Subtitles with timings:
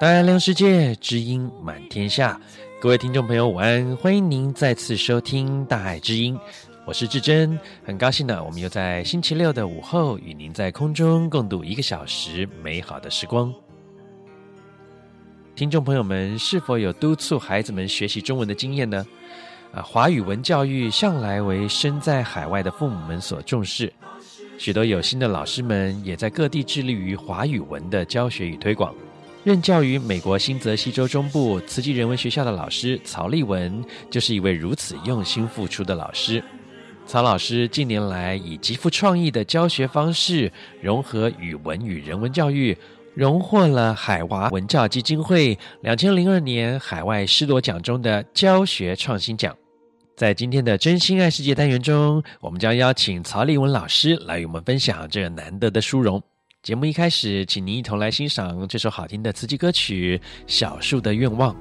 [0.00, 2.40] 大爱亮世界，知音满天下。
[2.80, 3.96] 各位听众朋友，午安！
[3.96, 6.36] 欢迎您再次收听《大爱知音》，
[6.86, 13.52] 我是志珍，很高兴呢，我们又在星期六的午后与您在空中共度一个小时美好的时光。
[15.56, 19.04] 听众朋友们，是否有督促孩子们学习中文的经验呢？
[19.72, 23.92] 啊，华语文教育向来为身在海外的父母们所重视，
[24.58, 28.94] 许多有心的老师们也在各地致力于华语文的教学与推广。
[29.44, 36.42] 任教于美国新泽西州中部慈济人文学校的老师曹丽文，就是一位如此用心付出的老师。
[37.06, 42.76] 曹老师近年来以极富创意的教学方式，融合语文与人文教育，
[43.14, 49.56] 荣获了海华文教基金会两千零二年海外师铎奖中的教学创新奖。
[50.14, 56.22] 在今天的真心爱世界单元中，我们将邀请曹丽文老师来与我们分享这难得的殊荣。
[56.60, 61.54] 节目一开始，请您一同来欣赏这首好听的刺激歌曲《小树的愿望》。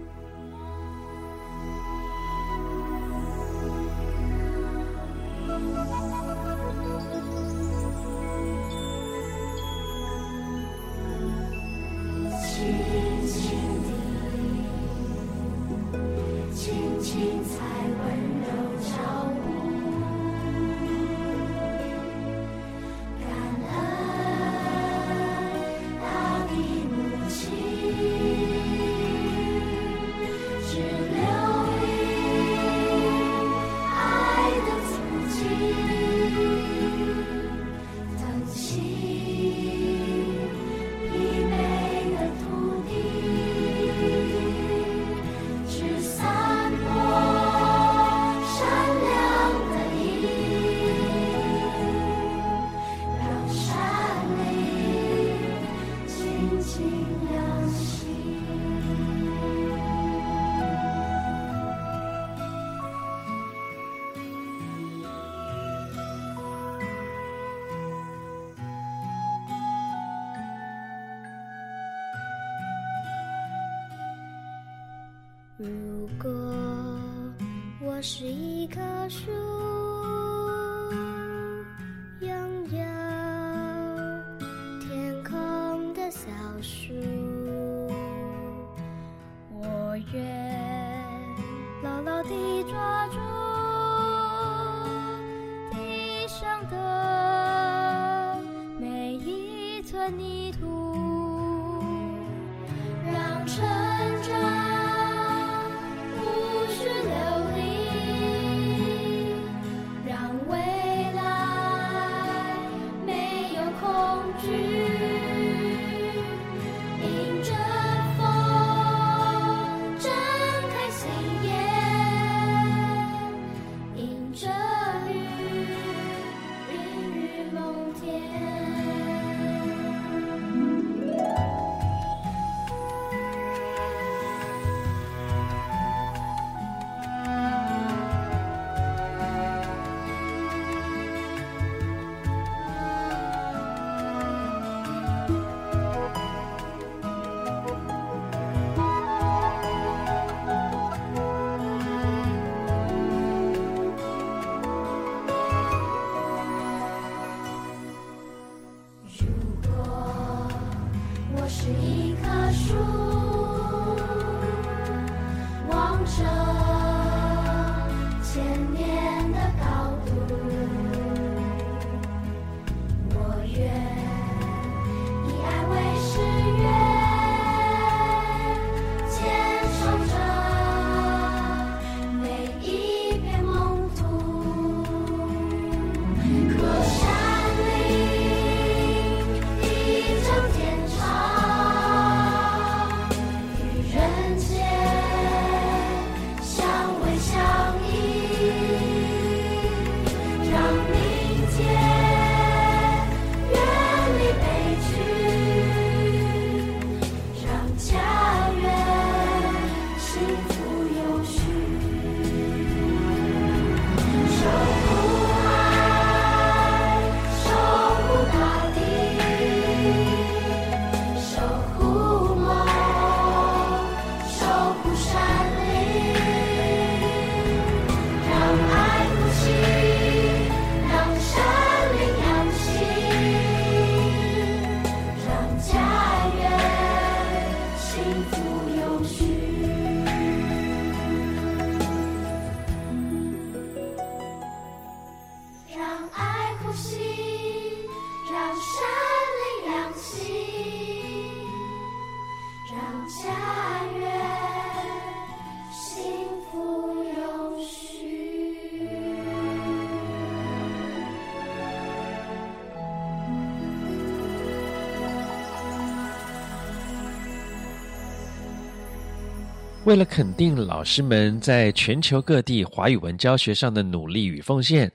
[269.87, 274.91] 为了肯定老师们在全球各地华语文教学上的努力与奉献，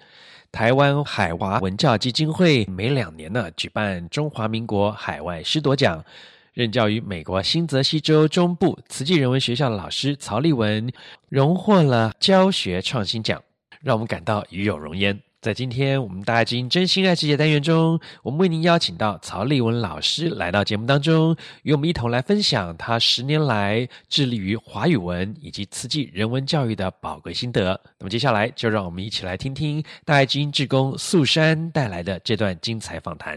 [0.53, 6.05] 台湾海华文教基金会每两年呢举办中华民国海外师铎奖，
[6.53, 10.93] 任教于美国新泽西州中部慈济人文学校的老师曹丽雯
[11.31, 13.43] 荣获了教学创新奖，
[13.81, 15.19] 让我们感到与有荣焉。
[15.43, 27.79] 在今天我们大爱基因真心爱世界单元中，我们为您邀请到曹丽文老师来到节目当中，与我们一同来分享他十年来致力于华语文以及慈济人文教育的宝贵心得。
[27.99, 33.37] 那么接下来就让我们一起来听听大爱基因志工素珊带来的这段精彩访谈。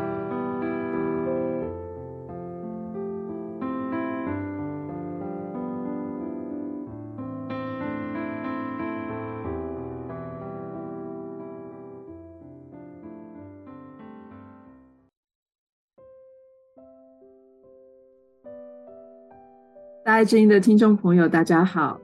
[20.21, 21.99] 爱之音的听众朋友，大家好，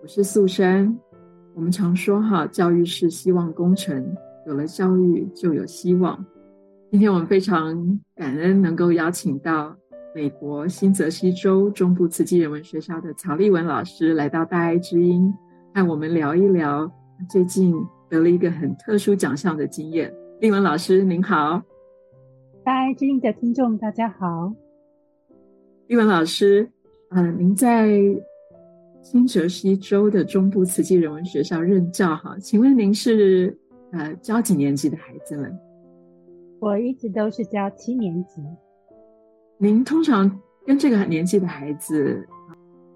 [0.00, 0.98] 我是素珊。
[1.54, 4.16] 我们常说哈，教育是希望工程，
[4.46, 6.24] 有了教育就有希望。
[6.90, 9.76] 今天我们非常感恩能够邀请到
[10.14, 15.30] 美国新泽西州中部慈济人文学校的曹丽文老师来到大爱之音，
[15.74, 16.90] 和我们聊一聊
[17.28, 17.74] 最近
[18.08, 20.10] 得了一个很特殊奖项的经验。
[20.40, 21.62] 丽文老师您好，
[22.64, 24.54] 大爱之音的听众大家好，
[25.86, 26.70] 丽文老师。
[27.10, 27.88] 嗯、呃，您在
[29.02, 33.56] 新泽西州的中部慈济人文学校任教哈，请问您是
[33.92, 35.56] 呃教几年级的孩子们？
[36.60, 38.42] 我一直都是教七年级。
[39.56, 40.30] 您通常
[40.66, 42.26] 跟这个年纪的孩子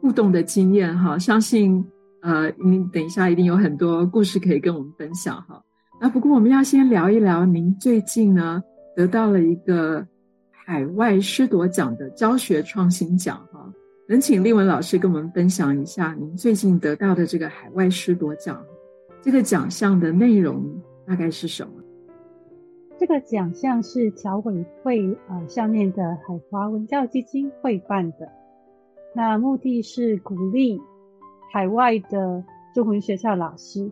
[0.01, 1.85] 互动的经验哈，相信
[2.21, 5.63] 呃您等一下一定有很多故事可以跟我们分享哈。
[6.01, 8.61] 那不过我们要先聊一聊，您最近呢
[8.95, 10.07] 得到了一个
[10.51, 13.52] 海外师铎奖的教学创新奖哈。
[14.09, 18.61] 能请立文老师跟我们分享一下您最近得到的这个海外师铎奖，
[19.23, 20.65] 这个奖项的内容
[21.07, 21.73] 大概是什么？
[22.99, 28.29] 这个奖项是侨委会呃下面的海华文教基金会办的，
[29.15, 30.81] 那目的是鼓励
[31.53, 32.45] 海外的
[32.75, 33.91] 中文学校老师，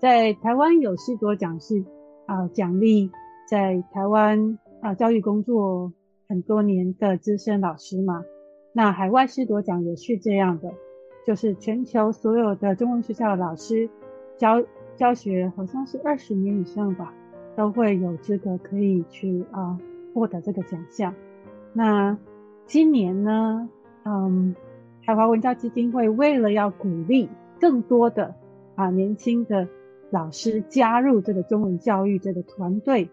[0.00, 1.84] 在台湾有师铎奖是
[2.26, 3.10] 啊、奖励
[3.48, 5.92] 在台湾啊、教育工作
[6.28, 8.24] 很多年的资深老师嘛。
[8.74, 10.72] 那海外师铎奖也是这样的，
[11.26, 13.90] 就是全球所有的中文学校的老师
[14.38, 14.62] 教
[14.96, 17.12] 教学，好像是二十年以上吧，
[17.54, 19.78] 都会有资格可以去啊
[20.14, 21.14] 获得这个奖项。
[21.74, 22.16] 那
[22.64, 23.68] 今年呢，
[24.04, 24.56] 嗯，
[25.04, 27.28] 海华文教基金会为了要鼓励
[27.60, 28.34] 更多的
[28.74, 29.68] 啊年轻的
[30.10, 33.10] 老师加入这个中文教育这个团队，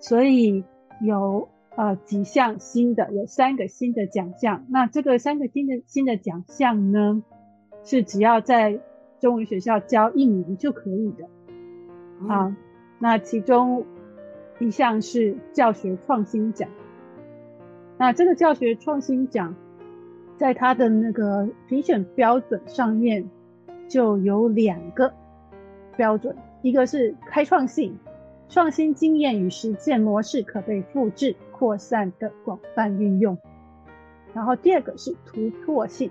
[0.00, 0.64] 所以
[1.00, 1.48] 有。
[1.76, 4.64] 呃，几项新的，有三个新的奖项。
[4.70, 7.22] 那这个三个新的新的奖项呢，
[7.84, 8.80] 是只要在
[9.20, 11.28] 中文学校教一年就可以的。
[12.22, 12.56] 嗯、啊，
[12.98, 13.84] 那其中
[14.58, 16.70] 一项是教学创新奖。
[17.98, 19.54] 那这个教学创新奖，
[20.38, 23.28] 在它的那个评选标准上面
[23.86, 25.12] 就有两个
[25.94, 27.98] 标准，一个是开创性。
[28.48, 33.38] 创新经验与实践模式可被复制、扩散的广泛运用。
[34.34, 36.10] 然后第二个是突破性，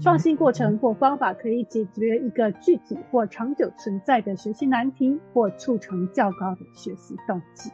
[0.00, 7.70] 创新过程或方法可以解决一个具体或长久存在的学习难题，或促成较高的学习动机。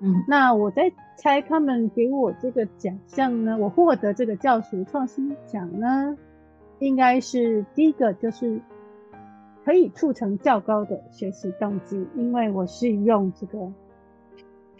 [0.00, 6.16] 嗯，那我在猜，他们给我这个奖项呢，我获得这个教学创新奖呢，
[6.78, 8.60] 应该是第一个就是。
[9.64, 13.72] 可以促成较高的学习动机，因为我是用这个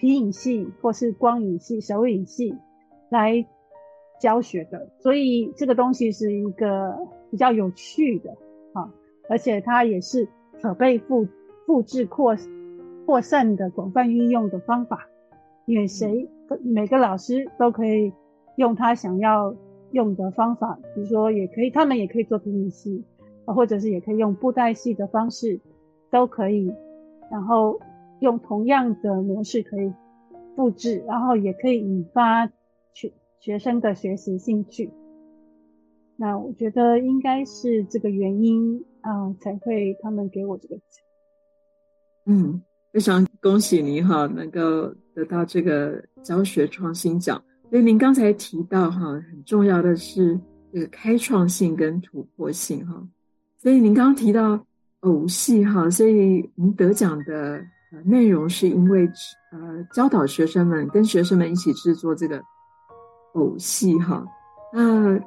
[0.05, 2.55] 皮影戏或是光影戏、手影戏
[3.09, 3.47] 来
[4.21, 6.95] 教学的，所以这个东西是一个
[7.31, 8.37] 比较有趣的
[8.75, 8.93] 啊，
[9.31, 10.29] 而且它也是
[10.61, 11.27] 可被复
[11.65, 12.37] 复制、扩
[13.07, 15.09] 扩散的广泛运用的方法，
[15.65, 16.29] 因为谁
[16.63, 18.13] 每个老师都可以
[18.57, 19.57] 用他想要
[19.93, 23.03] 用的方法，比如说也可以，他们也可以做皮影戏，
[23.47, 25.59] 或者是也可以用布袋戏的方式，
[26.11, 26.71] 都可以。
[27.31, 27.81] 然后
[28.21, 29.93] 用同样的模式可以
[30.57, 32.47] 复制，然后也可以引发
[32.93, 34.91] 学学生的学习兴趣。
[36.17, 40.85] 那我觉得应该是这个原因啊，才会他们给我这个奖。
[42.27, 47.43] 嗯，非常恭喜您哈，能够得到这个教学创新奖。
[47.69, 50.39] 所以您刚才提到哈，很重要的是
[50.73, 53.07] 这个开创性跟突破性哈。
[53.59, 54.65] 所以您刚刚提到
[55.01, 57.61] 偶戏哈，所以您得奖的
[58.05, 59.09] 内容是因为
[59.53, 62.43] 呃教导学生们跟学生们一起制作这个
[63.35, 64.25] 偶戏哈。
[64.73, 65.19] 那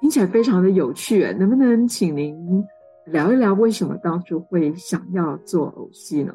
[0.00, 2.64] 听起来非常的有趣，能不能请您
[3.06, 6.34] 聊一聊为什么当初会想要做偶戏呢？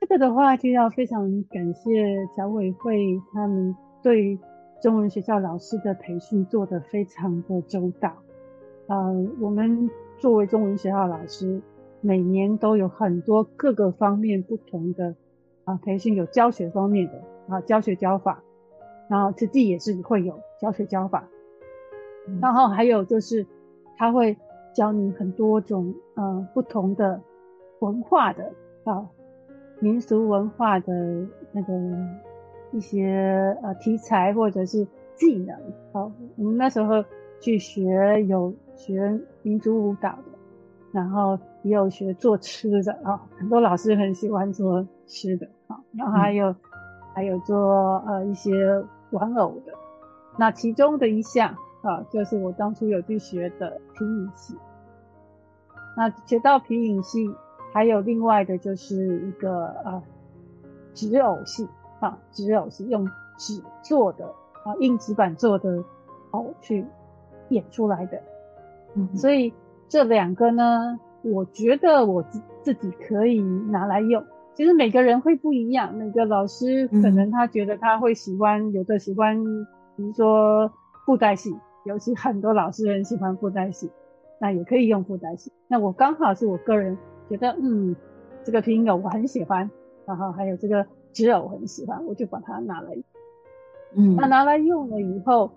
[0.00, 4.38] 这个的话就要非常感谢小委会他们对
[4.80, 8.14] 中文学校老师的培训做得非常的周到。
[8.86, 11.60] 呃，我们作为中文学校老师，
[12.00, 15.14] 每年都有很多各个方面不同的
[15.64, 18.42] 啊培训，有教学方面的啊教学教法，
[19.08, 21.28] 然后实际也是会有教学教法。
[22.40, 23.46] 然后还有就是，
[23.96, 24.36] 他会
[24.74, 27.20] 教你很多种呃不同的
[27.78, 28.52] 文化的
[28.84, 29.08] 啊
[29.78, 31.72] 民俗文化的那个
[32.72, 35.56] 一些呃题材或者是技能。
[35.92, 37.04] 好，我们那时候
[37.40, 40.38] 去学有学民族舞蹈的，
[40.90, 46.56] 然后也有学做吃的啊，很多老师很喜欢做吃的啊，然后还有、嗯、
[47.14, 48.50] 还有做呃一些
[49.10, 49.72] 玩偶的，
[50.38, 51.56] 那其中的一项。
[51.82, 54.56] 啊，就是我当初有去学的皮影戏。
[55.96, 57.32] 那学到皮影戏，
[57.72, 60.02] 还有另外的就是一个啊
[60.94, 61.68] 纸偶戏
[62.00, 64.24] 啊，纸偶戏用纸做的
[64.64, 65.84] 啊，硬纸板做的
[66.32, 66.84] 偶去
[67.50, 68.20] 演出来的。
[68.94, 69.54] 嗯，所以
[69.88, 70.98] 这两个呢，
[71.32, 74.24] 我觉得我自自己可以拿来用。
[74.54, 79.44] 其实每个人会不一样，每个老师可能他觉得他会喜欢，有的喜欢，
[79.96, 80.70] 比如说
[81.04, 81.54] 布袋戏。
[81.84, 83.88] 尤其很多老师很喜欢布袋戏，
[84.40, 85.52] 那也可以用布袋戏。
[85.68, 87.94] 那我刚好是我个人觉得，嗯，
[88.42, 89.70] 这个皮影偶我很喜欢，
[90.04, 92.90] 然后还有这个纸偶我很喜欢，我就把它拿来，
[93.94, 95.48] 嗯，那拿来用了以后，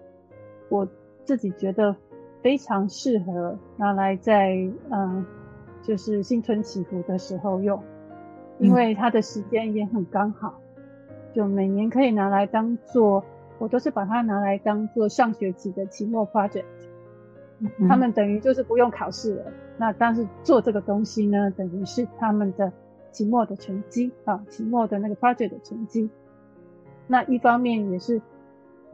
[0.70, 0.88] 我
[1.24, 1.96] 自己觉得
[2.44, 4.56] 非常适合拿来在
[4.92, 5.26] 嗯，
[5.82, 7.82] 就是新春祈福的时候用，
[8.60, 10.60] 因为它的时间也很刚好，
[11.34, 13.24] 就每年可以拿来当做。
[13.58, 16.64] 我都是把它拿来当做上学期的期末 project，
[17.90, 19.52] 他们等于就是不用考试了。
[19.78, 22.72] 那但是做这个东西呢，等于是他们的
[23.12, 26.10] 期末的成绩啊，期末的那个 project 的成绩。
[27.06, 28.22] 那一方面也是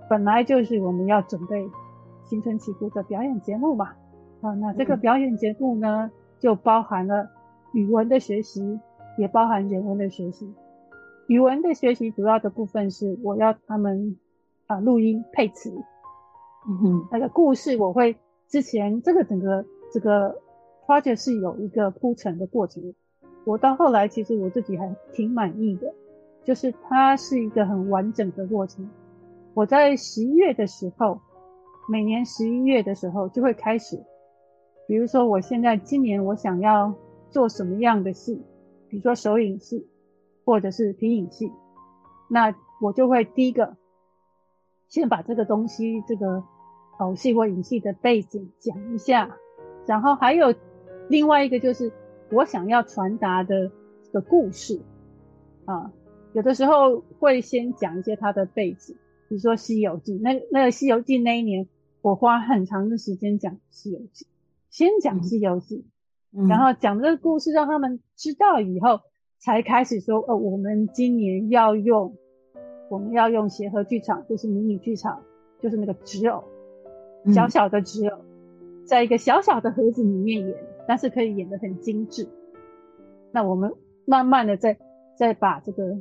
[0.09, 1.69] 本来就是我们要准备
[2.23, 3.93] 新春祈福的表演节目嘛，
[4.41, 6.09] 啊，那这个表演节目呢，
[6.45, 7.31] 就包含了
[7.73, 8.79] 语文的学习，
[9.17, 10.53] 也包含人文的学习。
[11.25, 14.15] 语文的学习主要的部分是我要他们。
[14.67, 15.71] 啊，录音配词，
[16.67, 18.15] 嗯哼，那个故事我会
[18.47, 20.41] 之前这个整个这个
[20.87, 22.95] project 是有一个铺陈的过程，
[23.43, 25.93] 我到后来其实我自己还挺满意的，
[26.43, 28.89] 就是它是一个很完整的过程。
[29.53, 31.21] 我在十一月的时候，
[31.87, 34.01] 每年十一月的时候就会开始，
[34.87, 36.93] 比如说我现在今年我想要
[37.29, 38.41] 做什么样的戏，
[38.89, 39.87] 比如说手影戏
[40.43, 41.51] 或者是皮影戏，
[42.29, 43.77] 那我就会第一个。
[44.87, 46.43] 先把这个东西，这个
[46.99, 49.35] 偶戏或影戏的背景讲一下，
[49.87, 50.53] 然后还有
[51.09, 51.91] 另外一个就是
[52.31, 53.71] 我想要传达的
[54.03, 54.79] 这个故事
[55.65, 55.91] 啊，
[56.33, 58.95] 有的时候会先讲一些它的背景，
[59.27, 61.67] 比如说《西游记》，那那个《西游记》那一年
[62.01, 64.25] 我花很长的时间讲《西游记》，
[64.75, 65.85] 先讲《西游记》，
[66.37, 68.99] 嗯，然后讲这个故事让他们知道以后，
[69.39, 72.13] 才开始说，哦，我们今年要用。
[72.89, 75.23] 我们要用协和剧场，就是迷你剧场，
[75.61, 76.43] 就是那个纸偶，
[77.33, 78.19] 小小的纸偶，
[78.85, 82.27] 在一个小小的盒子里面演，但是可以演得很精致。
[83.31, 83.73] 那我们
[84.05, 84.77] 慢慢的再
[85.17, 85.97] 再把这个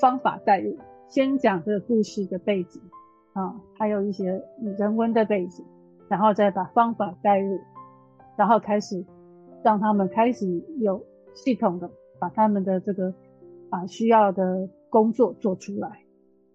[0.00, 0.78] 方法带入，
[1.08, 2.80] 先讲这个故事的背景
[3.32, 4.40] 啊，还有一些
[4.78, 5.66] 人文的背景，
[6.08, 7.58] 然后再把方法带入，
[8.36, 9.04] 然后开始
[9.62, 13.12] 让他们开始有系统的把他们的这个
[13.70, 15.88] 啊需要的工作做出来。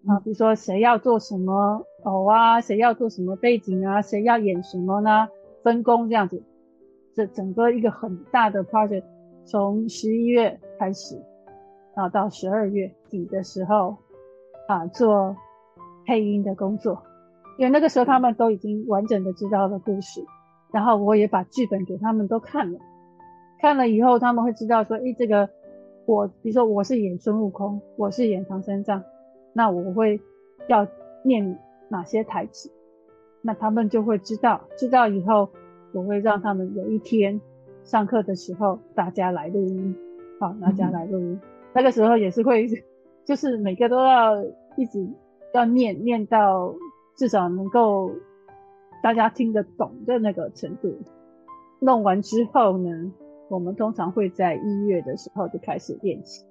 [0.06, 5.28] 啊，比如说谁要做什么偶啊，谁要做什么背景啊，谁要演什么呢？
[5.62, 6.42] 分工这样子，
[7.14, 9.04] 这整个一个很大的 project，
[9.44, 11.22] 从十一月开始，
[11.94, 13.98] 啊，到十二月底的时候，
[14.68, 15.36] 啊，做
[16.06, 17.02] 配音的工作，
[17.58, 20.24] 因为那个时候他们都已经完整的知道了故事，
[20.72, 22.78] 然后我也把剧本给他们都看了，
[23.60, 25.48] 看了以后他们会知道说，诶，这个
[26.06, 29.02] 我比如说我是演孙悟空，我是演唐三藏，
[29.52, 30.20] 那我会
[30.68, 30.86] 要
[31.22, 31.58] 念
[31.88, 32.70] 哪些台词，
[33.42, 35.48] 那他们就会知道，知道以后
[35.92, 37.40] 我会让他们有一天
[37.84, 39.96] 上课的时候大家来录音，
[40.38, 41.40] 好，大家来录音，嗯、
[41.74, 42.68] 那个时候也是会。
[43.26, 44.42] 就是每个都要
[44.76, 45.06] 一直
[45.54, 46.74] 要念念到
[47.14, 48.10] 至少能够
[49.02, 50.98] 大家听得懂的那个程度。
[51.80, 53.12] 弄完之后呢，
[53.48, 56.46] 我们通常会在一月的时候就开始练习。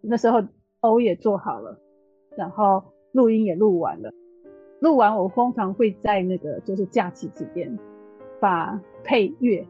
[0.00, 0.42] 那时候
[0.80, 1.78] 偶也做好了，
[2.36, 4.12] 然后录音也录完了。
[4.80, 7.78] 录完我通常会在那个就是假期之间
[8.40, 9.66] 把配乐、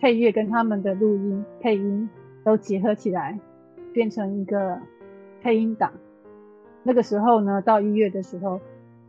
[0.00, 2.08] 配乐跟他们的录音、配音
[2.44, 3.38] 都结合起来，
[3.92, 4.80] 变成一个。
[5.42, 5.92] 配音档，
[6.84, 8.58] 那个时候呢，到一月的时候，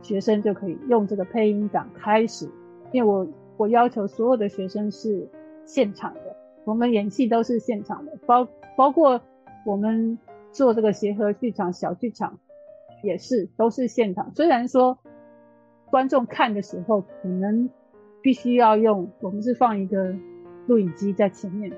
[0.02, 2.48] 学生就可以用这个配音档开始。
[2.92, 5.28] 因为我我要求所有的学生是
[5.64, 9.20] 现场的，我们演戏都是现场的，包包括
[9.64, 10.18] 我们
[10.52, 12.38] 做这个协和剧场、小剧场
[13.02, 14.32] 也是都是现场。
[14.34, 14.98] 虽然说
[15.90, 17.68] 观众看的时候可能
[18.22, 20.14] 必须要用，我们是放一个
[20.66, 21.72] 录影机在前面，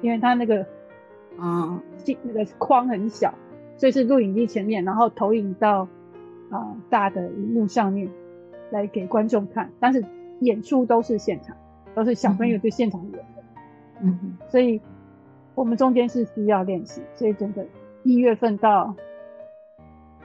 [0.00, 0.66] 因为它那个
[1.38, 1.82] 啊，
[2.22, 3.34] 那个框很小。
[3.76, 5.88] 所以是录影机前面，然后投影到
[6.50, 8.10] 啊、呃、大的荧幕上面
[8.70, 9.70] 来给观众看。
[9.80, 10.04] 但是
[10.40, 11.56] 演出都是现场，
[11.94, 13.42] 都是小朋友对现场演的。
[14.00, 14.80] 嗯哼，所以
[15.54, 17.02] 我们中间是需要练习。
[17.14, 17.64] 所以整个
[18.02, 18.94] 一月份到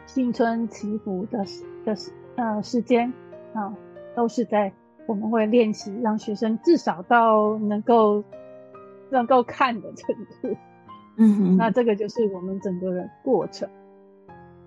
[0.06, 1.46] 新春祈福的
[1.86, 1.96] 的
[2.36, 3.14] 呃时间
[3.54, 3.76] 啊，
[4.16, 4.72] 都是在
[5.06, 8.24] 我们会练习，让学生至少到能够
[9.12, 10.58] 能够看的程度。
[11.18, 13.68] 嗯哼，那这个就是我们整个的过程，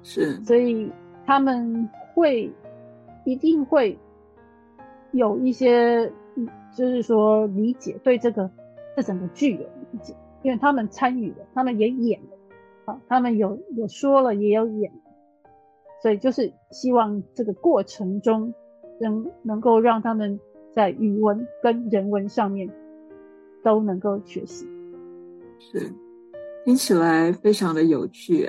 [0.02, 0.92] 是，所以
[1.26, 2.50] 他们会
[3.24, 3.98] 一定会
[5.12, 6.10] 有一些，
[6.76, 8.50] 就是说理解对这个
[8.96, 14.92] 这整个剧有理解，因为他们参与了，他们也演了，啊，他们有有说了，也有演，
[16.02, 18.52] 所以就是希望这个过程中
[19.00, 20.40] 能能够让他们
[20.74, 22.70] 在语文跟人文上面
[23.62, 24.66] 都能够学习，
[25.58, 25.92] 是。
[26.64, 28.48] 听起来非常的有趣，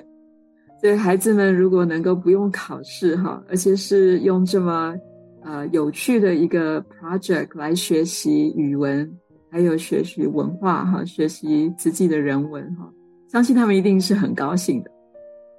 [0.84, 4.94] 对孩子们如果能够不用考试哈，而且是用这么
[5.42, 9.10] 呃有趣的一个 project 来学习语文，
[9.50, 12.92] 还有学习文化哈，学习自己的人文哈，
[13.30, 14.92] 相信他们一定是很高兴的。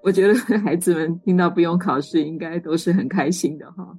[0.03, 3.97] 我觉得 孩子们听到不用考试，应该都是很开心的哈。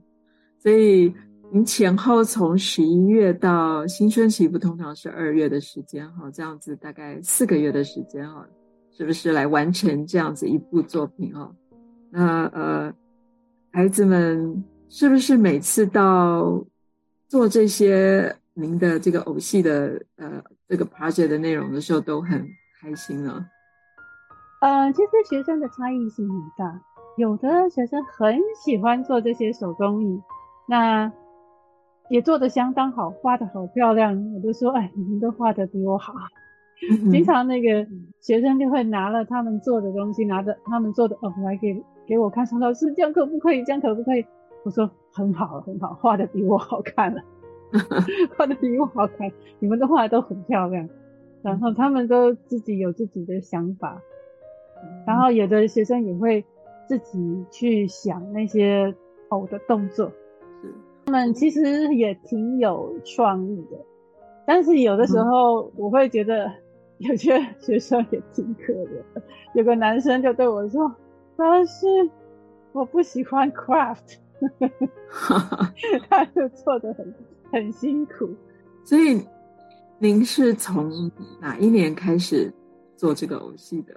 [0.59, 1.11] 所以
[1.51, 8.45] 您前后从十一月到新春期，不，通常是二月的时间哈，这样子大概四个月的时间哈，
[8.97, 11.51] 是不是来完成这样子一部作品哈？
[12.09, 12.93] 那呃，
[13.71, 16.63] 孩子们是不是每次到
[17.27, 22.47] 做这些您的这个偶戏的呃这个 project 的内容的时候都很
[22.79, 23.45] 开心呢？
[24.61, 26.81] 呃，其实学生的差异性很大，
[27.17, 30.21] 有的学生很喜欢做这些手工艺，
[30.67, 31.11] 那。
[32.07, 36.13] 也做得相当好，画得好漂亮，我都说，哎，你们都画得比我好。
[36.91, 37.87] 嗯、 经常那个
[38.19, 43.63] 学生就会拿了他们做的东西，拿着他们做的哦来给给我看，说老师这样可不可以？
[43.63, 44.25] 这样可不可以？
[44.63, 47.21] 我说很好，很好，画的比我好看了，
[48.35, 50.89] 画的比我好看，你们的画都很漂亮。
[51.41, 54.01] 然后他们都自己有自己的想法，
[55.05, 56.43] 然后有的学生也会
[56.87, 58.95] 自己去想那些
[59.29, 60.11] 偶的动作。
[61.05, 63.77] 他们其实也挺有创意的，
[64.47, 66.51] 但是有的时候我会觉得
[66.99, 69.21] 有些学生也挺可怜的。
[69.53, 70.93] 有个男生就对我说
[71.37, 71.87] ：“老师，
[72.71, 74.17] 我不喜欢 craft。
[76.09, 77.15] ”他就做得很
[77.51, 78.29] 很辛苦。
[78.83, 79.21] 所以
[79.97, 82.53] 您是从哪一年开始
[82.95, 83.93] 做这个偶戏的？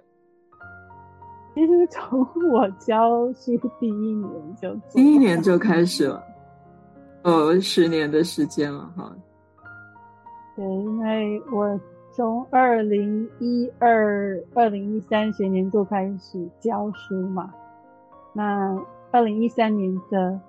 [1.55, 2.21] 其实从
[2.53, 6.23] 我教书第一年就做，第一年就开始了。
[7.25, 9.13] 哦，十年的时间了哈。
[10.55, 11.81] 对，因为我
[12.19, 17.55] 从二零一二、二零一三学年度开始教书嘛，
[18.33, 18.77] 那
[19.13, 20.41] 二零一三年的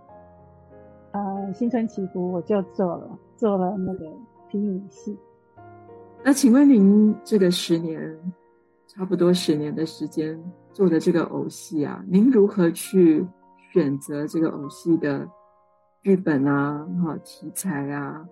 [1.12, 4.12] 呃新春祈福我就做了，做了那个
[4.47, 5.15] 皮影戏。
[6.23, 8.19] 那请问您这个十年，
[8.88, 13.23] 差不多十年的时间做的这个偶戏啊，您如何去
[13.71, 15.29] 选择这个偶戏的？
[16.01, 18.25] 剧本啊，哈，题材啊，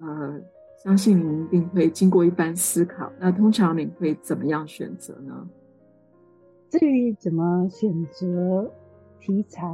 [0.00, 0.40] 呃，
[0.84, 3.10] 相信您一定会经过一番思考。
[3.18, 5.48] 那通常您会怎么样选择呢？
[6.70, 8.70] 至于怎么选择
[9.18, 9.66] 题材，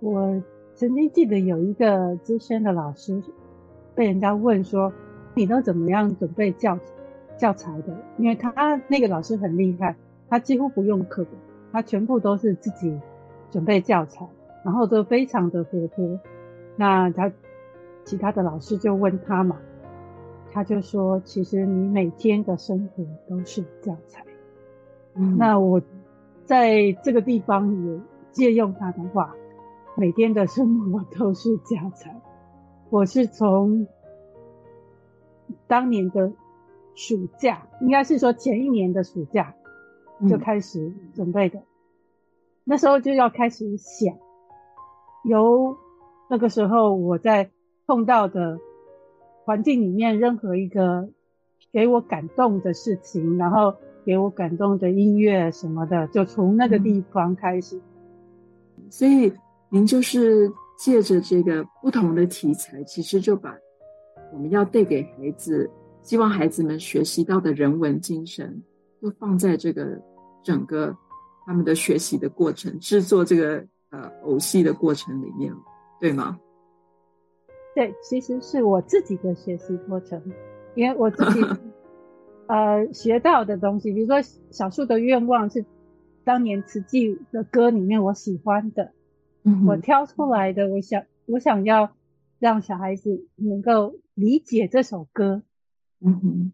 [0.00, 0.42] 我
[0.74, 3.22] 曾经记得有一个资深的老师
[3.94, 4.92] 被人家问说
[5.36, 6.78] ：“你都怎么样准备教
[7.36, 8.52] 教材的？”因为他
[8.88, 9.94] 那个老师很厉害，
[10.28, 11.34] 他几乎不用课本，
[11.70, 12.98] 他全部都是自己
[13.50, 14.26] 准备教材，
[14.64, 16.18] 然后都非常的活泼。
[16.74, 17.30] 那他
[18.04, 19.58] 其他的老师就问他嘛，
[20.52, 24.24] 他就说：“其实你每天的生活都是教材。”
[25.14, 25.80] 嗯，那我
[26.44, 29.34] 在这个地方也借用他的话。
[29.94, 32.18] 每天的生活都是教材。
[32.88, 33.86] 我是从
[35.66, 36.32] 当年的
[36.94, 39.54] 暑假，应该是说前一年的暑假
[40.30, 41.58] 就开始准备的。
[41.58, 41.66] 嗯、
[42.64, 44.16] 那时候就要开始想，
[45.24, 45.76] 由
[46.30, 47.50] 那个时候我在
[47.86, 48.58] 碰到的
[49.44, 51.08] 环境里面，任何一个
[51.72, 53.74] 给我感动的事情，然后
[54.04, 57.76] 给我感动的音乐什么的，就从那个地方开始。
[58.76, 59.32] 嗯、所以。
[59.74, 63.56] 您就是借着这个不同的题材，其实就把
[64.30, 65.70] 我们要带给孩子，
[66.02, 68.62] 希望孩子们学习到的人文精神，
[69.00, 69.98] 就放在这个
[70.44, 70.94] 整个
[71.46, 75.50] 他们的学习的过程、制作这个呃偶戏的过程里面，
[75.98, 76.38] 对吗？
[77.74, 80.20] 对，其实是我自己的学习过程，
[80.74, 81.40] 因为我自己
[82.48, 84.16] 呃学到的东西，比如说
[84.50, 85.64] 《小树的愿望》是
[86.24, 88.92] 当年慈济的歌里面我喜欢的。
[89.66, 91.90] 我挑出来的，我想，我想要
[92.38, 95.42] 让小孩子能够理解这首歌，
[96.00, 96.52] 嗯哼，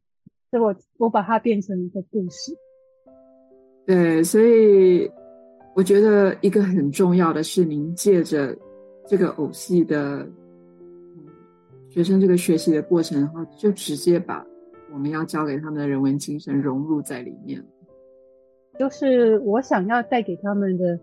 [0.50, 2.56] 所以我我把它变成一个故事。
[3.84, 5.10] 对，所以
[5.74, 8.56] 我觉得一个很重要的是，您借着
[9.06, 10.26] 这个偶戏的
[11.90, 14.46] 学生这个学习的过程，的话就直接把
[14.92, 17.64] 我们要教给他们的人文精神融入在里面。
[18.78, 20.98] 就是我想要带给他们的。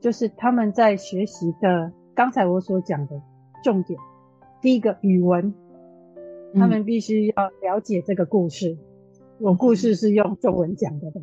[0.00, 3.20] 就是他们在学习的，刚才我所讲的
[3.62, 4.00] 重点，
[4.62, 5.52] 第一个语文，
[6.54, 8.78] 他们必须要了解这个故事。
[9.38, 11.20] 我故事是用中文讲的吧，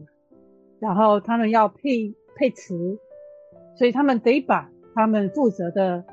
[0.78, 3.00] 然后他们要配配词，
[3.76, 6.06] 所以他们得把他们负责的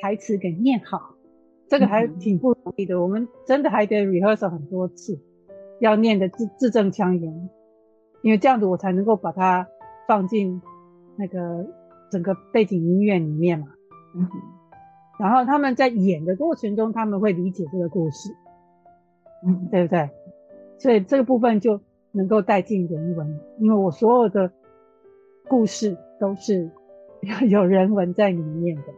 [0.00, 1.14] 台词给念好。
[1.70, 5.18] 这个还挺不容易的，我们真的还得 rehearsal 很多次，
[5.80, 7.48] 要念的字字正腔圆，
[8.20, 9.66] 因为这样子我才能够把它
[10.06, 10.60] 放进
[11.16, 11.66] 那个。
[12.10, 13.68] 整个背景音乐里面嘛，
[14.16, 14.28] 嗯，
[15.20, 18.34] 然后他们在演的过程中，他们会理解这个故事，
[19.46, 20.10] 嗯，对不对？
[20.76, 21.80] 所以这个部分就
[22.10, 24.50] 能够带进人文，因为我所有的
[25.48, 26.68] 故事都是
[27.48, 28.92] 有人文在里面的，是，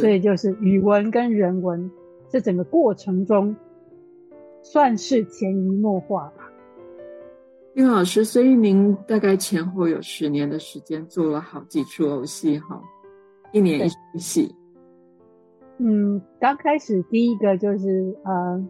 [0.00, 1.90] 所以就是语文跟人文
[2.28, 3.54] 这整个过程中
[4.62, 6.50] 算是潜移默化吧。
[7.72, 12.82] 丁老师，所以您大概前后有十年的时间做了好几出偶戏哈，
[13.52, 14.54] 一年一出戏。
[15.78, 18.68] 嗯，刚开始第一个就是呃，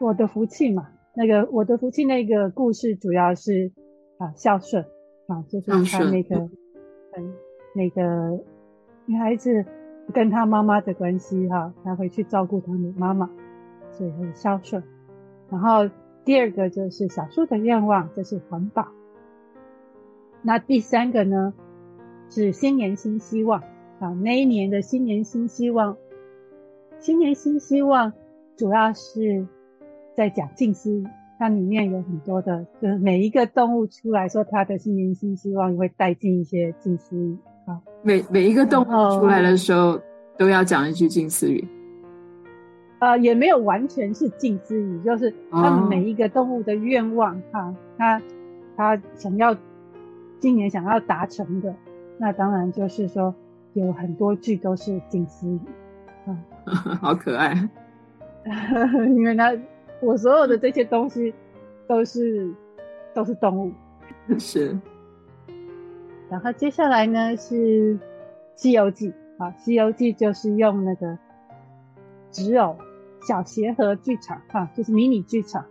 [0.00, 3.72] 我的福气嘛，那个我的福气那个故事主要是
[4.18, 4.84] 啊孝顺
[5.26, 7.34] 啊，就是他那个嗯
[7.74, 8.38] 那个
[9.06, 9.64] 女孩子
[10.12, 13.30] 跟他妈妈的关系哈，他会去照顾他的妈妈，
[13.92, 14.82] 所以很孝顺，
[15.50, 15.88] 然后。
[16.24, 18.88] 第二个就是小树的愿望，这是环保。
[20.42, 21.54] 那第三个呢，
[22.28, 23.62] 是新年新希望
[23.98, 24.12] 啊。
[24.22, 25.96] 那一年的新年新希望，
[26.98, 28.12] 新年新希望
[28.58, 29.46] 主要是
[30.14, 31.02] 在讲静思，
[31.38, 37.38] 它里面有很多的，就是每一个动物出来说它的新年新希望，会带进一些静思。
[38.02, 40.00] 每每一个动物出来的时候，
[40.36, 41.66] 都要讲一句近似语。
[43.00, 48.20] 呃，也没有完全是近似语，就是他们每一个动物的愿望哈、他
[48.76, 49.56] 他想要
[50.40, 51.72] 今年想要达成的，
[52.18, 53.32] 那当然就是说
[53.74, 55.60] 有很多句都是近似语，
[56.26, 56.36] 啊，
[57.00, 57.54] 好可爱，
[59.14, 59.52] 因为他
[60.00, 61.32] 我所有的这些东西
[61.86, 62.52] 都是
[63.14, 63.72] 都是动物，
[64.38, 64.76] 是，
[66.30, 67.94] 然后接下来呢是
[68.54, 71.18] 《西游记》啊，《西游记》就是用那个
[72.30, 72.76] 纸偶。
[73.26, 75.66] 小协和剧场哈，就是迷你剧场。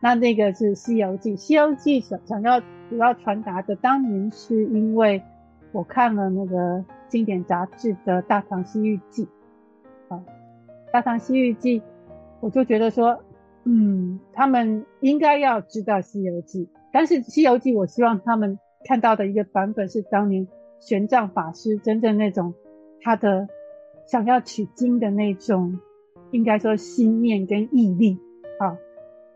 [0.00, 5.22] 那那个是《西游记》，《西游记》想想要主要传达的，当年是因为
[5.70, 9.26] 我看了那个经典杂志的《大唐西域记》
[10.08, 10.18] 啊，
[10.92, 11.80] 《大唐西域记》，
[12.40, 13.22] 我就觉得说，
[13.64, 20.46] 嗯，他们应该要知道《西游记》，但是《西游记》，我希望他们看到的一个版本是当年
[20.80, 22.54] 玄奘法师真正那种
[23.00, 23.48] 他的
[24.06, 25.78] 想要取经的那种。
[26.32, 28.18] 应该说心念跟毅力
[28.58, 28.76] 啊，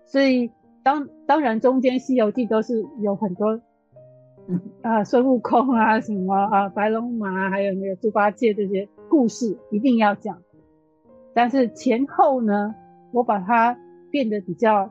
[0.07, 0.51] 所以
[0.83, 3.61] 当当然中间《西游记》都是有很多
[4.83, 10.43] 啊孙悟空啊什么啊白龙马，还有那个猪八戒这些故事一定要讲。
[11.33, 12.75] 但是前后呢，
[13.13, 13.79] 我把它
[14.11, 14.91] 变得比较，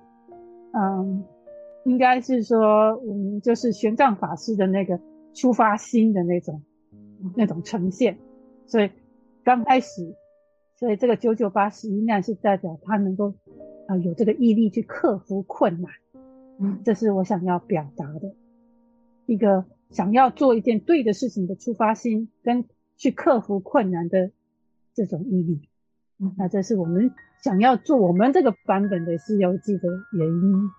[0.71, 1.25] 嗯，
[1.89, 4.99] 应该是说，嗯，就是玄奘法师的那个
[5.33, 6.61] 出发心的那种
[7.35, 8.19] 那种呈现。
[8.67, 8.91] 所以
[9.43, 10.15] 刚开始，
[10.75, 13.33] 所以这个九九八十一难是代表他能够
[13.87, 15.91] 啊、有这个毅力去克服困难。
[16.59, 18.35] 嗯，这是我想要表达的，
[19.25, 22.65] 一个想要做一件对的事情的出发心，跟
[22.97, 24.29] 去克服困难的
[24.93, 25.67] 这种毅力。
[26.37, 30.69] 那这是我们想要做我们这个版本的《西游记》的原因。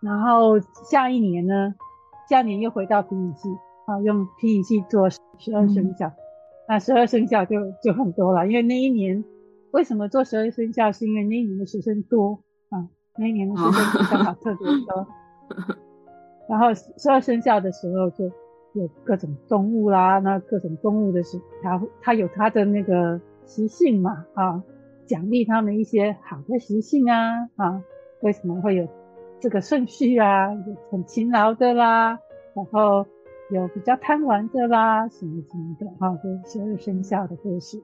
[0.00, 0.58] 然后
[0.90, 1.74] 下一年呢，
[2.28, 3.48] 下一年又回到皮影戏，
[3.86, 5.18] 啊，用皮影戏做十
[5.54, 6.06] 二生肖。
[6.08, 6.12] 嗯，
[6.68, 9.24] 那十二生肖就就很多了，因为那一年
[9.72, 10.92] 为什么做十二生肖？
[10.92, 12.88] 是因为那一年的学生多啊。
[13.16, 15.06] 那一年的学生刚好特别多，
[16.48, 18.26] 然后十二生肖的时候就
[18.74, 24.62] 有各种动物啦，那各种动物的时候，它它有它的那个习性嘛，啊，
[25.06, 27.82] 奖励他们一些好的习性啊，啊，
[28.22, 28.86] 为什么会有
[29.40, 30.52] 这个顺序啊？
[30.52, 32.18] 有很勤劳的啦，
[32.54, 33.06] 然后
[33.50, 37.82] 有比较贪玩的啦，什么什么的，哈，就十二生肖的故事。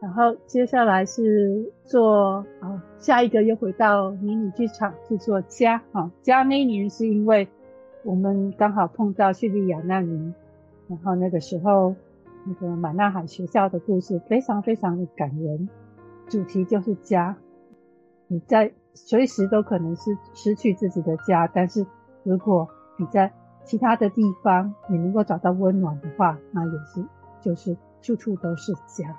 [0.00, 6.10] 然后接下来是做啊，下一个又回到迷你剧场去做家啊。
[6.22, 7.46] 家那一年是因为
[8.02, 10.34] 我们刚好碰到叙利亚难民，
[10.88, 11.94] 然后那个时候
[12.46, 15.68] 那个马纳海学校的故事非常非常的感人，
[16.28, 17.36] 主题就是家。
[18.26, 21.86] 你在随时都可能是失去自己的家，但是
[22.22, 23.32] 如果你在
[23.64, 27.04] 其他的地方你能够找到温暖的话，那也是
[27.40, 29.16] 就是处处都是家。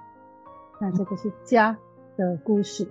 [0.80, 1.78] 那这个是家
[2.18, 2.88] 的故事，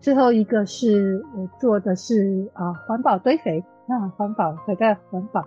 [0.00, 5.44] 最后一个是我做的是啊环保堆肥，那环保回到环保，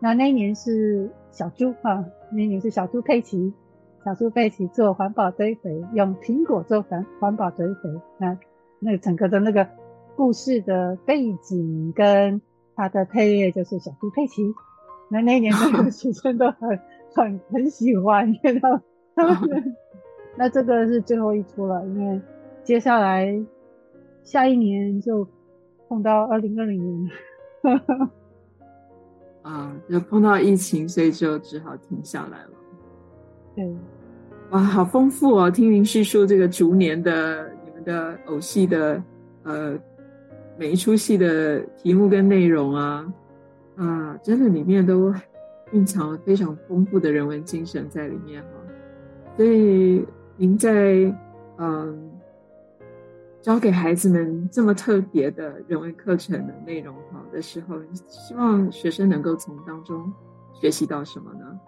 [0.00, 3.54] 那那一年是小猪啊，那一年是小猪佩奇，
[4.04, 8.36] 小猪佩奇做环保堆肥，用苹果做环环保堆肥，那
[8.80, 9.66] 那整个的那个
[10.16, 12.40] 故事的背景跟
[12.76, 14.42] 它的配乐就是小猪佩奇，
[15.10, 16.78] 那那一年那个学生都很
[17.14, 18.80] 很很喜欢，知道
[19.14, 19.74] 他们。
[20.36, 22.20] 那这个是最后一出了，因为
[22.62, 23.36] 接下来
[24.22, 25.26] 下一年就
[25.88, 27.10] 碰到二零二零年
[27.62, 28.10] 了，
[29.42, 32.50] 啊，就碰到疫情，所以就只好停下来了。
[33.56, 33.76] 对，
[34.50, 35.50] 哇，好丰富哦！
[35.50, 37.50] 听您叙述这个逐年的
[37.88, 39.02] 的偶戏的
[39.42, 39.78] 呃
[40.58, 43.12] 每一出戏的题目跟内容啊，
[43.76, 45.14] 啊，真的里面都
[45.72, 48.48] 蕴藏了非常丰富的人文精神在里面哈，
[49.36, 50.06] 所以。
[50.40, 51.12] 您在
[51.56, 52.12] 嗯
[53.42, 57.74] 教给孩子们这么特别的人文课程的内容哈的时候，
[58.06, 60.12] 希望学生能够从当中
[60.52, 61.58] 学习到什么呢？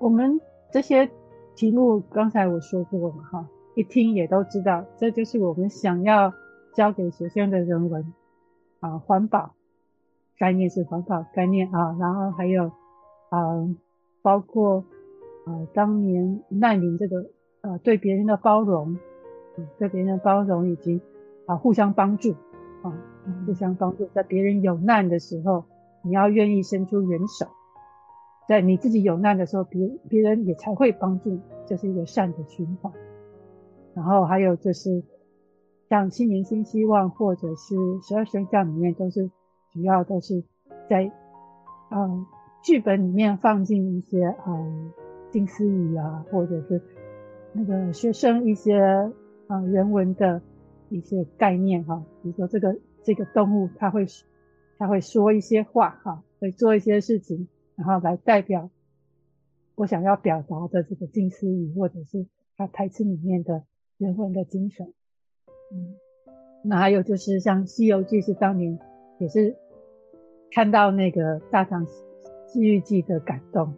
[0.00, 0.40] 我们
[0.72, 1.08] 这些
[1.54, 6.32] 题目刚才我说过了哈，一听也都知道，这就是我们想要
[6.74, 8.12] 教给学生的人文
[8.80, 9.54] 啊，环保
[10.38, 12.70] 概念是环保概念啊，然后还有
[13.30, 13.68] 啊，
[14.22, 14.84] 包括
[15.46, 17.30] 啊当年难民这个。
[17.64, 18.98] 呃，对别人的包容，
[19.78, 21.00] 对别人的包容以及
[21.46, 22.32] 啊，互相帮助，
[22.82, 22.90] 啊，
[23.46, 25.64] 互相帮助，在别人有难的时候，
[26.02, 27.46] 你要愿意伸出援手，
[28.48, 32.92] 在你自己有难的时候，别别人也才会帮助，这是一个善的循环。
[33.94, 35.02] 然后还有就是，
[35.88, 39.30] 像新年新希望或者是十二生肖里面，都是
[39.72, 40.42] 主要都是
[40.88, 41.10] 在，
[41.90, 42.26] 嗯，
[42.62, 44.92] 剧本里面放进一些嗯
[45.30, 46.80] 金丝语啊，或者是。
[47.54, 48.80] 那个学生一些
[49.46, 50.40] 啊人文的
[50.88, 54.06] 一些概念哈，比如说这个这个动物它会
[54.78, 58.70] 它会说一些话哈，会做一些事情，然后来代表
[59.74, 62.24] 我想要表达的这个金丝语或者是
[62.56, 63.64] 它台词里面的
[64.02, 64.92] 人文的精神。
[65.72, 65.94] 嗯，
[66.64, 68.78] 那还有就是像《西游记》是当年
[69.18, 69.56] 也是
[70.50, 71.86] 看到那个大唐
[72.46, 73.72] 西域记的感动，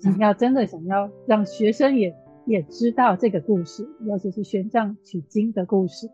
[0.00, 2.14] 想要真的想要让学生也。
[2.46, 6.06] 也知道这个故事，尤其是玄奘取经的故事。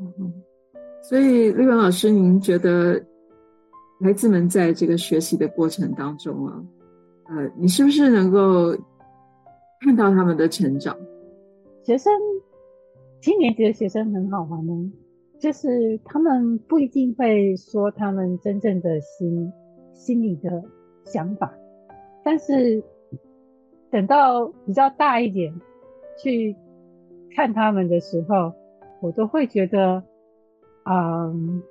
[0.00, 0.32] 嗯哼，
[1.00, 3.00] 所以丽文老师，您觉得
[4.00, 6.64] 孩子们在这个学习的过程当中啊，
[7.28, 8.76] 呃，你是不是能够
[9.82, 10.98] 看到他们的成长？
[11.84, 12.12] 学生，
[13.22, 14.92] 七年级的学生很好玩呢，
[15.40, 19.50] 就是他们不一定会说他们真正的心
[19.94, 20.62] 心里的
[21.06, 21.50] 想法，
[22.22, 22.84] 但是。
[23.92, 25.52] 等到比较大一点，
[26.18, 26.56] 去
[27.36, 28.54] 看他们的时候，
[29.02, 30.02] 我都会觉得，
[30.86, 31.62] 嗯，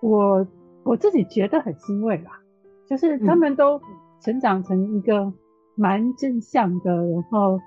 [0.00, 0.46] 我
[0.84, 2.40] 我自己觉得很欣慰吧。
[2.88, 3.78] 就是他们都
[4.22, 5.30] 成长成一个
[5.74, 7.58] 蛮正向的，然后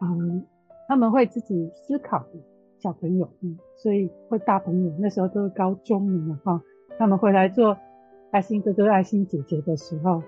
[0.00, 0.46] 嗯，
[0.88, 2.40] 他们会自己思考的
[2.78, 6.60] 小朋友，嗯，所以会大朋友那时候都是高中了哈，
[6.98, 7.78] 他们会来做
[8.32, 10.22] 爱心哥哥、爱心姐姐的时候，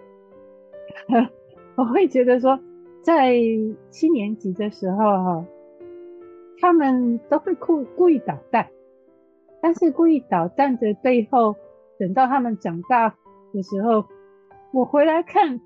[1.76, 2.60] 我会觉得说，
[3.02, 3.34] 在
[3.90, 5.44] 七年级的时候哈，
[6.60, 8.68] 他们都会故故意捣蛋，
[9.60, 11.56] 但是故意捣蛋的背后，
[11.98, 13.16] 等到他们长大
[13.52, 14.04] 的时候。
[14.72, 15.60] 我回来看，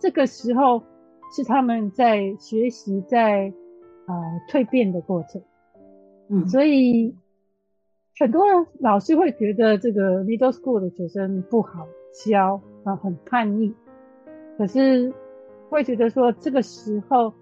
[0.00, 0.82] 这个时候
[1.30, 3.52] 是他们在学习，在
[4.06, 5.42] 呃蜕变的过程。
[6.28, 7.14] 嗯，所以
[8.18, 8.44] 很多
[8.78, 11.86] 老师会觉得这个 middle school 的学生不好
[12.24, 13.74] 教啊，很叛逆。
[14.58, 15.12] 可是
[15.68, 17.32] 会觉得说，这个时候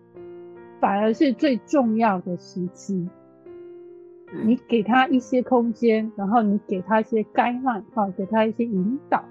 [0.80, 3.08] 反而是最重要的时期。
[4.44, 9.24] 你给他一些空间，然后你给他一些 guideline，啊，给他一些引导。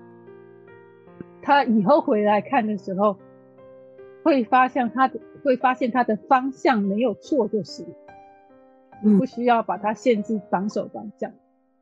[1.42, 3.16] 他以后回来看的时候，
[4.24, 7.86] 会发现他的会发现他的方向没有错，就是，
[9.04, 11.30] 你不需要把他限制绑手绑脚，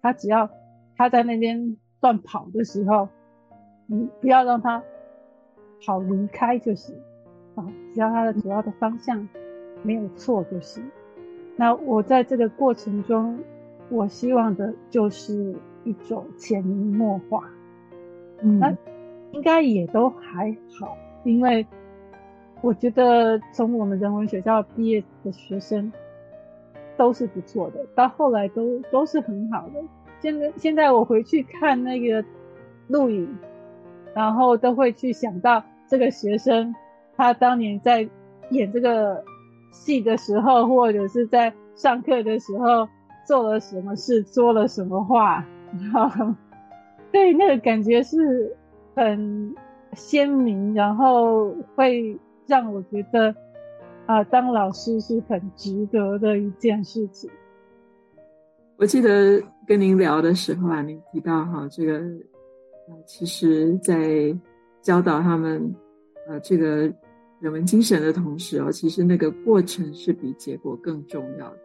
[0.01, 0.49] 他只要
[0.95, 3.09] 他在那边乱跑的时候，
[3.85, 4.83] 你不要让他
[5.85, 6.95] 跑离开就行，
[7.55, 9.27] 啊，只要他的主要的方向
[9.83, 10.83] 没有错就行。
[11.55, 13.39] 那我在这个过程中，
[13.89, 17.49] 我希望的就是一种潜移默化，
[18.41, 18.59] 嗯。
[18.59, 18.75] 那
[19.33, 21.65] 应该也都还好，因为
[22.61, 25.91] 我觉得从我们人文学校毕业的学生
[26.97, 29.73] 都是不错的，到后来都都是很好的。
[30.19, 32.23] 现在现在我回去看那个
[32.87, 33.37] 录影，
[34.13, 36.73] 然后都会去想到这个学生
[37.15, 38.07] 他当年在
[38.49, 39.23] 演这个
[39.71, 42.87] 戏的时候，或者是在上课的时候
[43.25, 45.45] 做了什么事，说了什么话，
[45.93, 46.33] 然后
[47.11, 48.55] 对那个感觉是。
[48.97, 49.53] 很
[49.93, 52.17] 鲜明，然后会
[52.47, 53.35] 让我觉得
[54.05, 57.29] 啊，当老师是很值得的一件事情。
[58.77, 64.35] 我记得跟您聊的时候啊，您提到哈，这个啊，其实，在
[64.81, 65.75] 教导他们
[66.27, 66.91] 呃这个
[67.39, 71.59] 人文精神的同时哦，其实那个过程是比结果更重要的。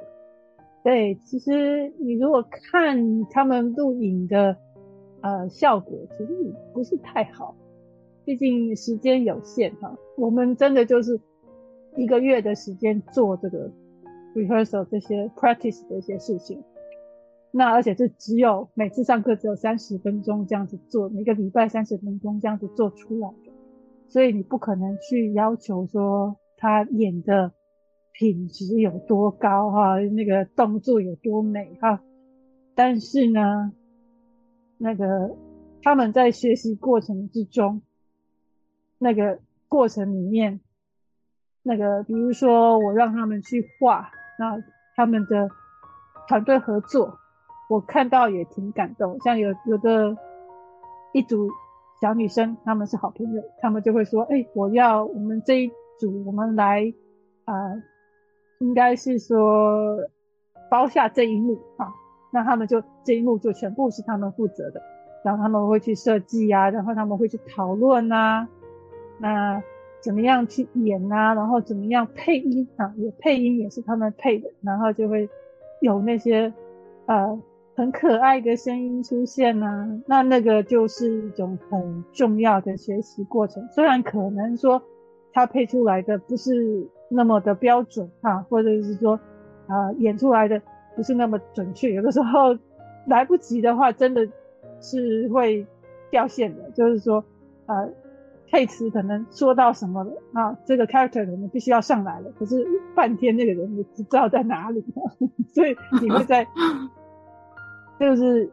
[0.84, 4.56] 对，其实你如果看他们录影的。
[5.24, 7.54] 呃，效果其实也不是太好，
[8.24, 9.96] 毕竟时间有限哈。
[10.16, 11.20] 我们真的就是
[11.96, 13.70] 一个月的时间做这个
[14.34, 16.62] rehearsal 这些 practice 的一些事情，
[17.50, 23.52] 那而且是只有每次上课只有三十分钟这样子做，每个礼拜三十分钟这样子做出来的，
[24.08, 27.52] 所以你不可能去要求说他演的
[28.12, 32.02] 品质有多高哈，那个动作有多美哈，
[32.74, 33.72] 但是呢。
[34.84, 35.36] 那个
[35.80, 37.82] 他们在学习过程之中，
[39.02, 40.60] 那个过程里面，
[41.64, 44.62] 那个比如说我让他们去画，那
[44.94, 45.50] 他们的
[46.28, 47.18] 团队合作，
[47.68, 49.18] 我看到也挺感动。
[49.20, 50.16] 像有有的
[51.12, 51.50] 一组
[52.00, 56.94] 小女生，她们是好朋友，她们就会说：“哎，我要我们这一组，我们来
[57.44, 57.54] 啊、
[58.60, 59.98] 应该是说
[60.70, 61.92] 包下这一幕啊。”
[62.30, 64.80] 那他们就这一幕就全部是他们负责的，
[65.24, 68.48] 然后他们会去设计啊，然后他们会去讨论啊，
[69.22, 69.62] 那
[70.00, 75.28] 怎么样去演啊，然后怎么样配音啊，也配音也是他们配的，然后就会
[75.80, 76.52] 有那些
[77.06, 77.40] 呃
[77.76, 84.82] 很可爱的声音出现啊，那那个就是一种很重要的学习过程，虽然可能说
[85.32, 89.14] 他配出来的不是那么的标准啊，或者是说
[89.68, 90.60] 啊、呃、演出来的。
[90.94, 92.54] 不是那么准确，有的时候
[93.06, 94.28] 来不及的话，真的
[94.78, 95.66] 是会
[96.10, 96.70] 掉线的。
[96.72, 97.24] 就是说，
[97.64, 97.88] 呃，
[98.52, 104.84] 配词可能说到什么了啊，这个 character 可能必须要上来了，可是半天那个人也不知道在哪里，
[105.52, 106.46] 所以你会在
[107.98, 108.48] 就是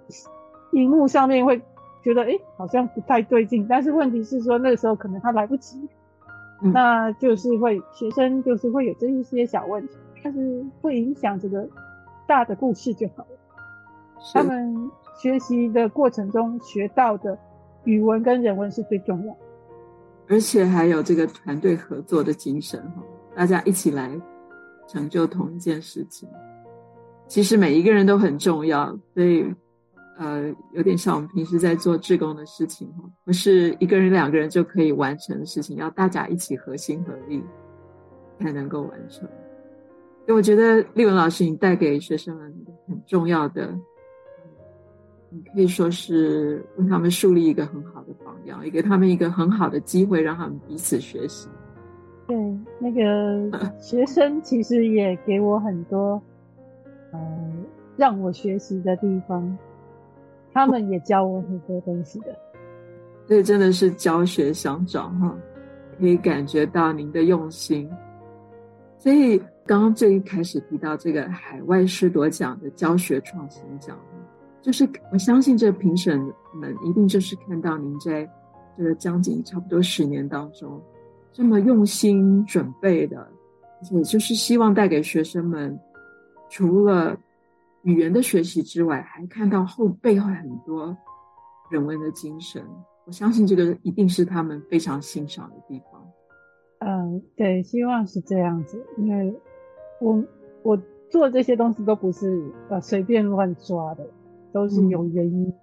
[0.72, 1.62] 荧幕上面会
[2.02, 3.68] 觉得，哎、欸，好像不太对劲。
[3.70, 5.78] 但是问题是说，那个时候可能他来不及，
[6.64, 11.68] 嗯、那就是会学生就是会有这一些小问题，但是不影响这个。
[12.28, 13.30] 大的故事就好了。
[14.36, 17.36] 他们学习的过程中学到的
[17.86, 19.36] 语文跟人文是最重要，
[20.30, 23.04] 而且还有这个团队合作的精神哈，
[23.36, 24.10] 大家一起来
[24.88, 26.30] 成就同一件事情。
[27.28, 29.46] 其实每一个人都很重要，所以
[30.18, 37.44] 呃，有点像我们平时在做志工的事情哈，不是一个人两个人就可以完成的事情，要大家一起合心合力
[38.40, 39.28] 才能够完成。
[40.28, 42.54] 我觉得丽文老师，你带给学生们
[42.88, 43.74] 很重要的
[45.32, 51.48] 你可以说是为他们树立一个很好的榜样，也给他们一个很好的机会，让他们彼此学习。
[52.28, 52.36] 对，
[52.80, 56.22] 那个 学生其实也给我很多，
[57.12, 57.20] 呃，
[57.96, 59.58] 让我学习的地方。
[60.52, 62.36] 他们也教我很多东西的。
[63.28, 65.38] 所以真的是教学相长哈，
[66.00, 67.88] 可以感觉到您的用心。
[68.98, 73.96] 所以刚刚最一开始提到这个海外师铎奖的教学创新奖。
[74.62, 76.20] 就是我相信，这评审
[76.54, 78.30] 们一定就是看到您在
[78.78, 80.82] 这个将近差不多十年当中，
[81.32, 85.80] 这么用心准备的，而且就是希望带给学生们，
[86.50, 87.18] 除了
[87.84, 90.96] 语言的学习之外，还看到后背后很多
[91.70, 92.62] 人文的精神。
[93.06, 96.06] 我相信这个一定是他们非常欣赏的地方。
[96.80, 99.34] 嗯，对，希望是这样子，因为
[100.00, 100.24] 我
[100.64, 100.78] 我
[101.10, 104.06] 做这些东西都不是呃随便乱抓的。
[104.52, 105.56] 都是有原因的，嗯、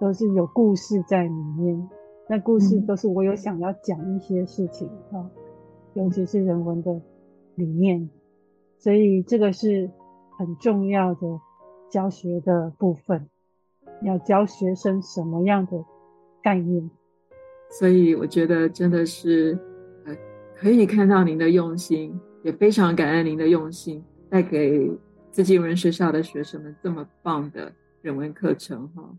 [0.00, 1.88] 都是有故事在里面。
[2.28, 5.30] 那故事都是我有想要讲一些事情啊，嗯、
[5.94, 7.00] 尤其是人文的
[7.56, 8.08] 理念，
[8.78, 9.90] 所以这个是
[10.38, 11.20] 很重要的
[11.90, 13.28] 教学的部分。
[14.02, 15.84] 要教学生什么样的
[16.42, 16.90] 概念？
[17.70, 19.56] 所以我觉得真的是
[20.04, 20.16] 呃，
[20.56, 24.90] 可以看到您的用心，也非常感恩您的用心，带给
[25.30, 27.72] 自己人学校的学生们这么棒的。
[28.02, 29.16] 人文课程哈，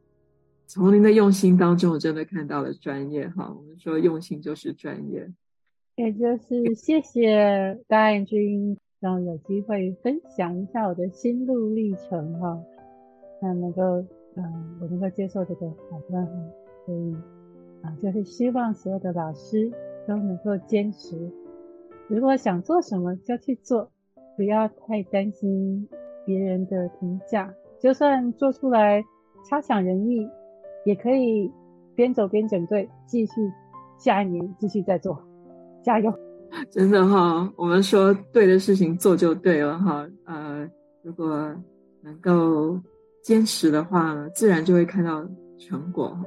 [0.67, 3.49] 从您的用心当中，我真的看到了专业哈。
[3.57, 5.31] 我们说用心就是专业，
[5.95, 12.61] 也就是谢谢大爱君让我有机会分享一下我的心路历程哈。
[13.41, 13.81] 那能够
[14.35, 16.31] 嗯，我能够接受这个访问哈，
[16.85, 17.15] 所以
[17.83, 19.71] 啊，就是希望所有的老师
[20.05, 21.31] 都能够坚持，
[22.09, 23.89] 如果想做什么就去做，
[24.35, 25.87] 不要太担心
[26.25, 27.53] 别人的评价。
[27.83, 29.03] 就算做出来
[29.43, 30.25] 差强人意，
[30.85, 31.51] 也可以
[31.95, 33.33] 边走边整队，继续
[33.97, 35.21] 下一年继续再做，
[35.83, 36.09] 加油！
[36.71, 40.07] 真的哈，我们说对的事情做就对了哈。
[40.23, 40.65] 呃，
[41.01, 41.53] 如果
[42.01, 42.79] 能够
[43.21, 45.27] 坚持的话，自然就会看到
[45.57, 46.25] 成果哈。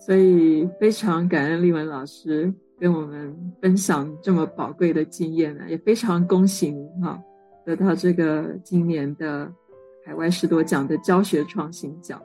[0.00, 3.32] 所以非常感恩丽文老师跟我们
[3.62, 7.16] 分享这么宝贵的经验呢，也非常恭喜您哈，
[7.64, 9.48] 得到这个今年的。
[10.10, 12.18] 海外师多奖的教学创新奖，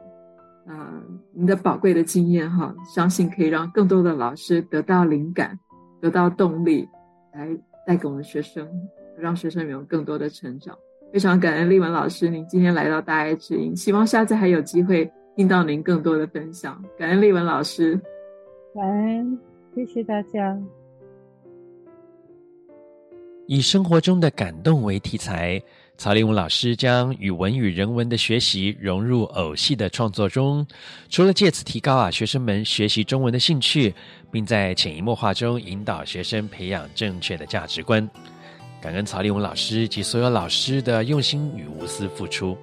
[0.66, 5.60] 啊、呃，您的宝贵的经验哈，相信可以让更多的老师得到灵感，
[6.02, 6.90] 得到动力，
[7.32, 7.48] 来
[7.86, 8.68] 带给我们学生，
[9.16, 10.76] 让学生有更多的成长。
[11.14, 16.84] 非常感恩丽文老师，您今天来到大爱之音，希望下次还有机会听到您更多的分享。
[16.98, 18.02] 感恩丽文老师，
[18.74, 19.40] 感恩，
[19.76, 20.60] 谢谢大家。
[23.46, 25.62] 以生活中的感动为题材。
[25.98, 30.68] 曹丽文老师将语文与人文的学习融入偶戏的创作中，
[31.10, 33.96] 除了借此提高啊学生们学习中文的兴趣，
[34.30, 38.08] 并在潜移默化中引导学生培养正确的价值观。
[38.82, 42.58] 感恩曹丽文老师及所有老师的用心与无私付出。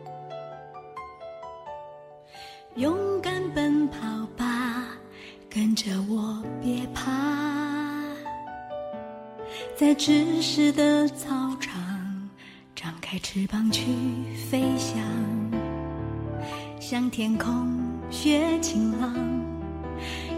[2.76, 3.98] 勇敢奔跑
[4.36, 4.84] 吧，
[5.50, 7.10] 跟着我，别怕，
[9.74, 11.51] 在知识的草。
[13.12, 13.82] 开翅膀去
[14.50, 14.98] 飞翔，
[16.80, 17.70] 像天空
[18.10, 19.14] 学晴朗，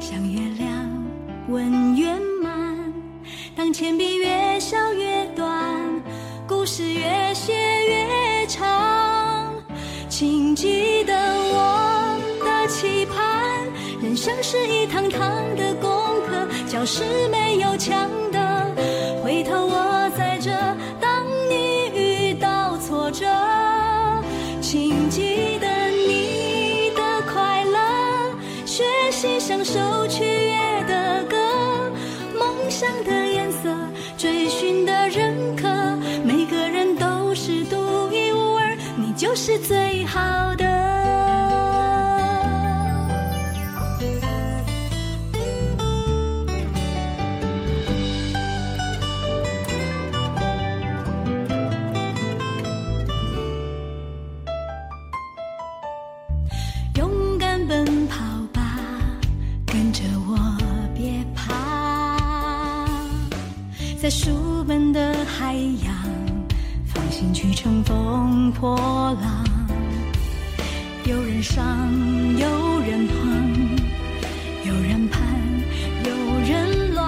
[0.00, 0.68] 像月亮
[1.46, 2.92] 问圆满。
[3.54, 5.72] 当铅笔越削越短，
[6.48, 9.54] 故事越写越长。
[10.08, 13.68] 请记得我的期盼，
[14.02, 15.20] 人生是一堂堂
[15.54, 15.88] 的功
[16.26, 18.74] 课，教室没有墙的，
[19.22, 20.03] 回头我
[29.74, 31.36] 首曲悦的歌，
[32.38, 33.76] 梦想的颜色，
[34.16, 35.66] 追寻的认可，
[36.24, 37.76] 每个人都是独
[38.12, 40.73] 一无二，你就是最好的。
[64.04, 65.96] 在书本的海洋，
[66.84, 68.76] 放心去乘风破
[69.22, 69.42] 浪。
[71.06, 71.64] 有人伤，
[72.36, 73.16] 有人狂，
[74.66, 75.22] 有人盼，
[76.04, 76.12] 有
[76.46, 77.02] 人乱。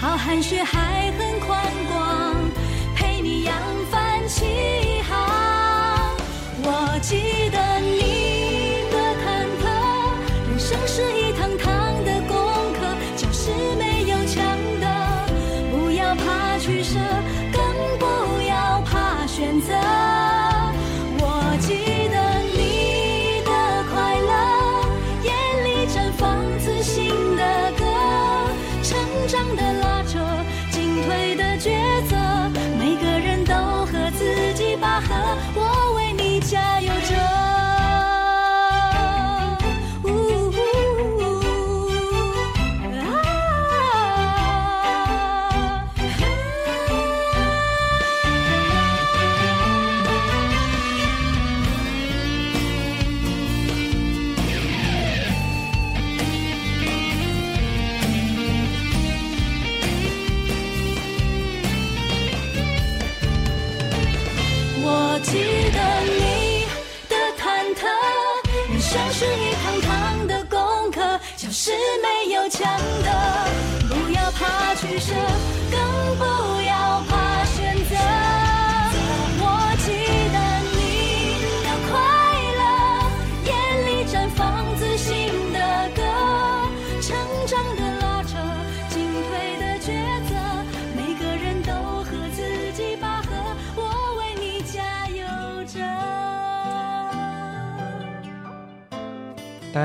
[0.00, 2.34] 浩瀚血海很宽广，
[2.96, 3.54] 陪你扬
[3.90, 4.46] 帆起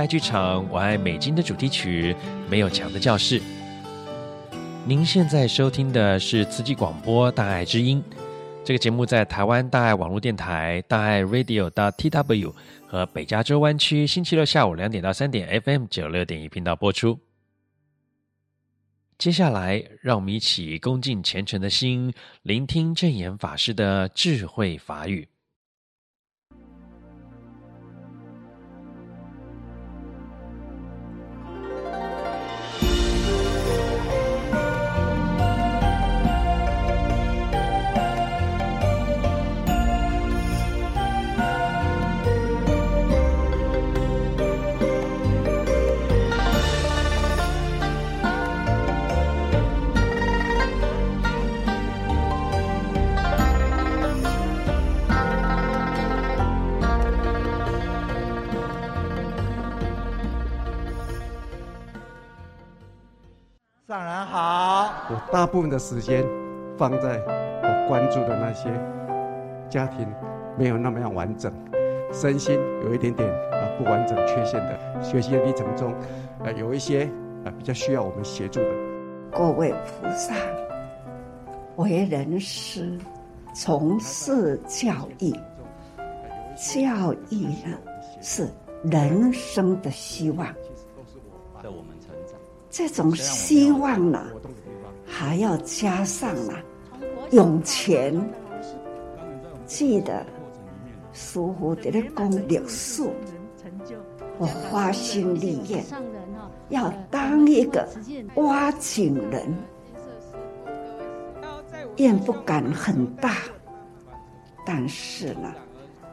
[0.05, 2.13] 剧场《我爱美金》的主题曲
[2.49, 3.39] 《没有墙的教室》。
[4.85, 8.03] 您现在收听的是慈济广播《大爱之音》，
[8.63, 12.53] 这个节目在台湾大爱网络电台大爱 Radio .tw
[12.87, 17.19] 和北加州湾区星期六下午两点到三点 FM 九六点一频道播出。
[19.17, 25.27] 接下来，让我们一起恭敬虔诚的心，聆听正言法师的智慧法语。
[65.45, 66.25] 大部分的时间
[66.75, 68.67] 放在我关注的那些
[69.69, 70.11] 家庭
[70.57, 71.53] 没有那么样完整，
[72.11, 75.93] 身心有一点点啊不完整、缺陷的学习的历程中，
[76.43, 77.03] 呃，有一些
[77.45, 78.71] 啊比较需要我们协助的。
[79.31, 80.33] 各位菩萨，
[81.75, 82.97] 为人师，
[83.53, 85.31] 从事教育，
[86.55, 87.77] 教育呢
[88.19, 88.47] 是
[88.81, 90.47] 人生的希望。
[91.61, 92.35] 在我们成长，
[92.71, 94.25] 这种希望呢。
[95.17, 96.61] 还要加上了
[97.31, 98.13] 用钱，
[99.65, 100.25] 记得
[101.13, 103.01] 师父在那讲历史，
[104.37, 105.81] 我花心立业，
[106.67, 107.87] 要当一个
[108.35, 109.55] 挖井人，
[111.95, 113.37] 愿不敢很大，
[114.65, 115.53] 但是呢，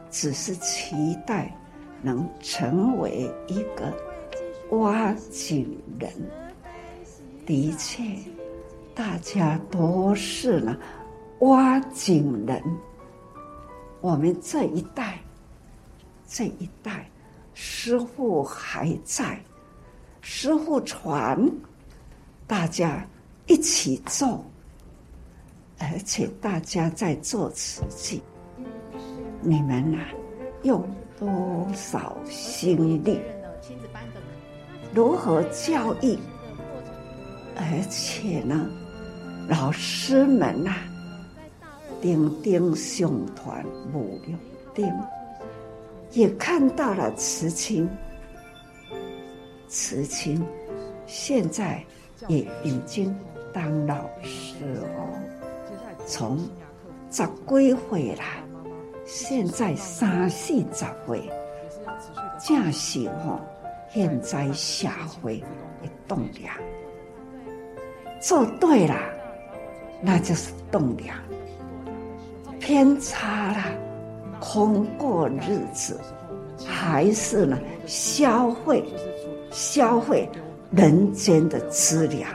[0.09, 0.95] 只是期
[1.27, 1.53] 待
[2.01, 3.93] 能成为一个
[4.77, 6.09] 挖井人，
[7.45, 8.01] 的确。
[8.95, 10.77] 大家都是呢，
[11.39, 12.61] 挖井人。
[14.01, 15.19] 我们这一代，
[16.27, 17.09] 这一代，
[17.53, 19.39] 师傅还在，
[20.21, 21.49] 师傅传，
[22.45, 23.03] 大家
[23.47, 24.45] 一起做，
[25.79, 28.21] 而且大家在做慈济。
[29.41, 29.97] 你们呐、
[30.61, 30.87] 用
[31.19, 33.19] 多少心力？
[34.93, 36.17] 如何教育？
[37.55, 38.69] 而且呢？
[39.47, 41.67] 老师们呐、啊，
[42.01, 44.39] 丁丁兄团不用
[44.73, 44.91] 丁，
[46.11, 47.89] 也看到了慈亲。
[49.67, 50.43] 慈亲
[51.05, 51.83] 现在
[52.27, 53.13] 也已经
[53.51, 54.63] 当老师
[54.95, 55.09] 哦，
[56.05, 56.37] 从
[57.11, 58.23] 十几岁了，
[59.05, 61.29] 现在三四十岁，
[62.39, 63.41] 正是哦，
[63.91, 64.87] 现在社
[65.21, 65.39] 会
[65.81, 66.55] 的栋梁，
[68.21, 68.95] 做对了。
[70.05, 71.15] 那就是栋梁，
[72.59, 73.63] 偏差了，
[74.37, 75.97] 空过日子，
[76.67, 78.83] 还是呢消费，
[79.49, 80.29] 消费
[80.71, 82.29] 人间的资粮，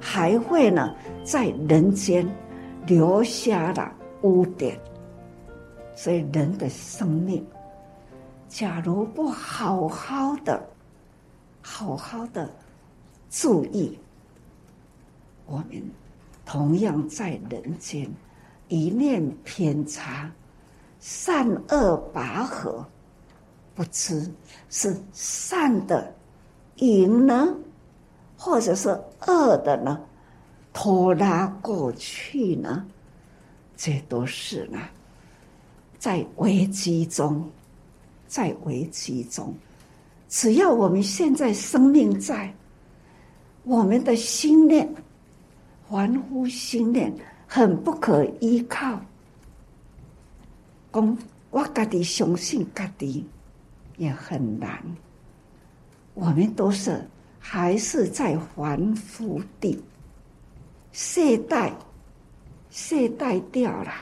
[0.00, 2.24] 还会呢在人间
[2.86, 4.78] 留下了污点。
[5.96, 7.44] 所以人的生命，
[8.48, 10.64] 假如不好好的、
[11.60, 12.48] 好好的
[13.28, 13.98] 注意，
[15.46, 15.82] 我们。
[16.46, 18.08] 同样在人间，
[18.68, 20.30] 一念偏差，
[21.00, 22.86] 善恶拔河，
[23.74, 24.32] 不知
[24.70, 26.14] 是善的
[26.76, 27.52] 赢呢，
[28.38, 28.88] 或者是
[29.26, 30.00] 恶的呢，
[30.72, 32.86] 拖拉过去呢？
[33.76, 34.78] 这都是呢，
[35.98, 37.44] 在危机中，
[38.28, 39.52] 在危机中，
[40.28, 42.54] 只要我们现在生命在，
[43.64, 44.88] 我们的心念。
[45.88, 47.14] 凡夫心念
[47.46, 49.00] 很不可依靠，
[50.92, 51.18] 讲
[51.50, 53.24] 我家己相信家己
[53.96, 54.82] 也很难。
[56.14, 57.08] 我们都是
[57.38, 59.80] 还是在凡夫地，
[60.90, 61.72] 懈怠，
[62.68, 63.92] 懈怠掉了，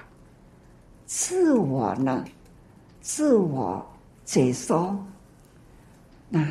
[1.04, 2.24] 自我呢，
[3.02, 3.84] 自我
[4.24, 4.96] 解说，
[6.30, 6.50] 那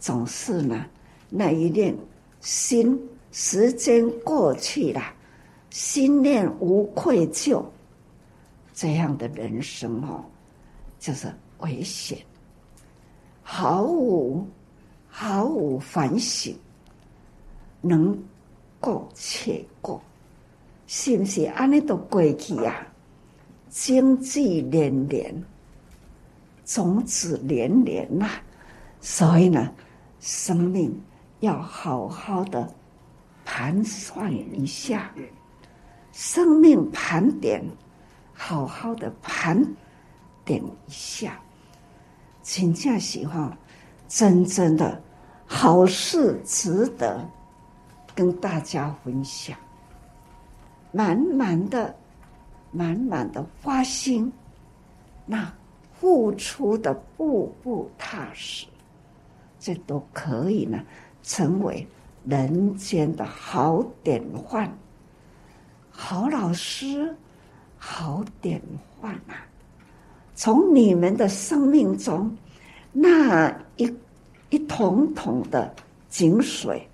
[0.00, 0.84] 总是呢，
[1.28, 1.96] 那一念
[2.40, 3.00] 心。
[3.36, 5.02] 时间过去了，
[5.68, 7.64] 心念无愧疚，
[8.72, 10.24] 这样的人生哦，
[11.00, 11.26] 就是
[11.58, 12.16] 危险，
[13.42, 14.46] 毫无
[15.08, 16.56] 毫无反省，
[17.80, 18.16] 能
[18.78, 20.00] 过且过，
[20.86, 21.42] 是不是？
[21.46, 22.86] 安尼都过去啊，
[23.68, 25.44] 经济连连，
[26.64, 28.30] 种子连连呐，
[29.00, 29.72] 所以呢，
[30.20, 30.96] 生命
[31.40, 32.72] 要好好的
[33.44, 35.12] 盘算一下，
[36.12, 37.62] 生命盘点，
[38.32, 39.62] 好好的盘
[40.44, 41.38] 点一下，
[42.42, 43.56] 请假喜欢，
[44.08, 45.00] 真正的
[45.46, 47.28] 好事值得
[48.14, 49.56] 跟大家分享，
[50.92, 51.94] 满满的、
[52.70, 54.32] 满满的花心，
[55.26, 55.52] 那
[56.00, 58.66] 付出的步步踏实。
[59.58, 60.82] 这都可以呢，
[61.22, 61.86] 成为
[62.24, 64.72] 人间的好典范，
[65.90, 67.14] 好老师，
[67.76, 68.60] 好典
[69.00, 69.46] 范啊！
[70.34, 72.34] 从你们的生命中，
[72.92, 73.94] 那一
[74.50, 75.74] 一桶桶的
[76.08, 76.88] 井水，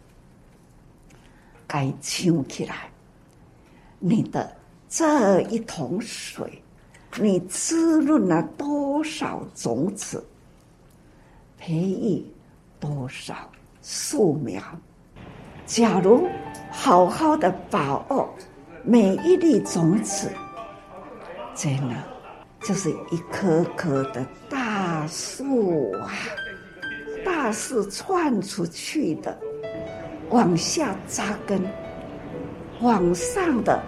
[1.67, 2.91] 该清起来，
[3.99, 4.57] 你的
[4.89, 6.63] 这一桶水，
[7.21, 10.25] 你滋润了多少种子，
[11.57, 12.25] 培育。
[12.81, 13.35] 多少
[13.83, 14.59] 树苗？
[15.71, 16.29] 假如
[16.69, 18.29] 好好的把握
[18.83, 20.29] 每一粒种子，
[21.55, 21.95] 真的
[22.61, 26.11] 就是一棵棵的大树啊！
[27.25, 29.39] 大树窜出去的，
[30.31, 31.63] 往下扎根，
[32.81, 33.81] 往上的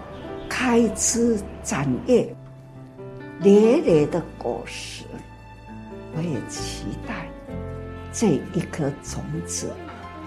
[0.47, 2.33] 开枝展叶，
[3.41, 5.03] 累累的果实，
[6.15, 7.27] 我也期待。
[8.13, 9.69] 这一颗种子，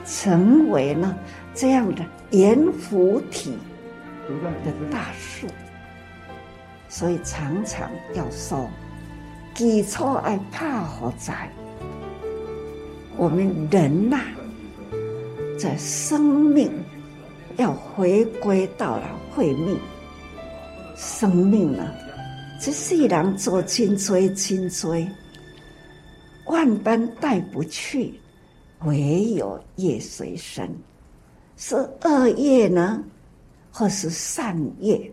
[0.04, 1.16] 成为了
[1.56, 3.56] 这样的圆弧体
[4.62, 5.46] 的大树，
[6.86, 8.68] 所以常常要说，
[9.54, 11.50] 基础爱怕火灾。
[13.16, 14.36] 我们人呐、啊，
[15.58, 16.70] 在生命
[17.56, 19.78] 要回归到了慧命，
[20.94, 21.90] 生命呢，
[22.60, 24.94] 这世人做真多真多。
[26.44, 28.20] 万般带不去，
[28.84, 30.68] 唯有业随身。
[31.56, 33.02] 是恶业呢，
[33.72, 35.10] 或是善业？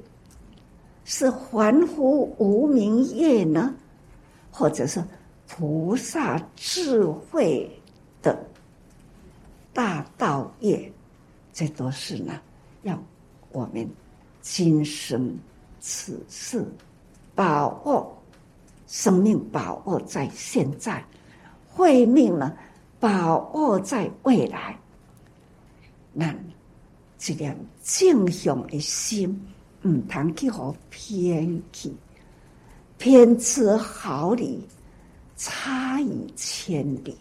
[1.06, 3.74] 是凡夫无明业呢，
[4.52, 5.04] 或者是
[5.48, 7.70] 菩萨智慧
[8.22, 8.38] 的
[9.74, 10.92] 大道业？
[11.52, 12.34] 这都是呢，
[12.84, 12.98] 要
[13.52, 13.90] 我们
[14.42, 15.38] 今生
[15.80, 16.66] 此世
[17.36, 18.18] 把握
[18.88, 21.04] 生命，把握在现在。
[21.68, 22.56] 慧命呢，
[23.00, 24.78] 把握在未来。
[26.14, 26.34] 那
[27.18, 29.30] 这样正向的心，
[29.82, 31.92] 唔通去好偏去，
[32.98, 34.62] 偏持毫厘，
[35.36, 37.18] 差以千里。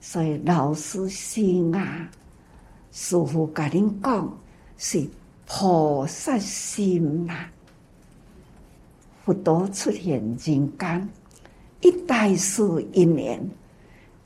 [0.00, 2.10] 所以老师心啊，
[2.92, 4.38] 师父跟您讲，
[4.76, 5.08] 是
[5.46, 7.52] 菩萨心呐、啊，
[9.24, 11.08] 佛陀出现人间。
[11.80, 12.62] 一代事
[12.92, 13.40] 一年，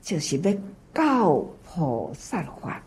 [0.01, 0.53] 就是要
[0.95, 2.83] 教菩萨法。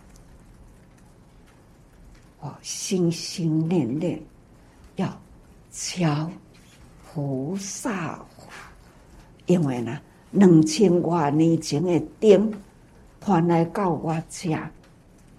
[2.45, 4.21] 我心心念念
[4.97, 5.19] 要
[5.71, 6.29] 敲
[7.03, 8.23] 菩萨，
[9.47, 12.53] 因为呢，两千多年前的灯
[13.19, 14.71] 传来到我家，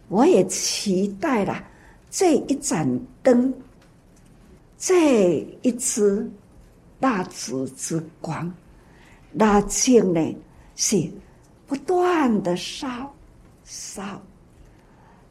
[0.08, 1.62] 我也期待了
[2.10, 3.54] 这一盏灯，
[4.76, 6.28] 这一支
[6.98, 8.52] 蜡烛之光。
[9.30, 10.36] 那净呢，
[10.74, 11.08] 是
[11.68, 13.14] 不断的烧
[13.62, 14.20] 烧，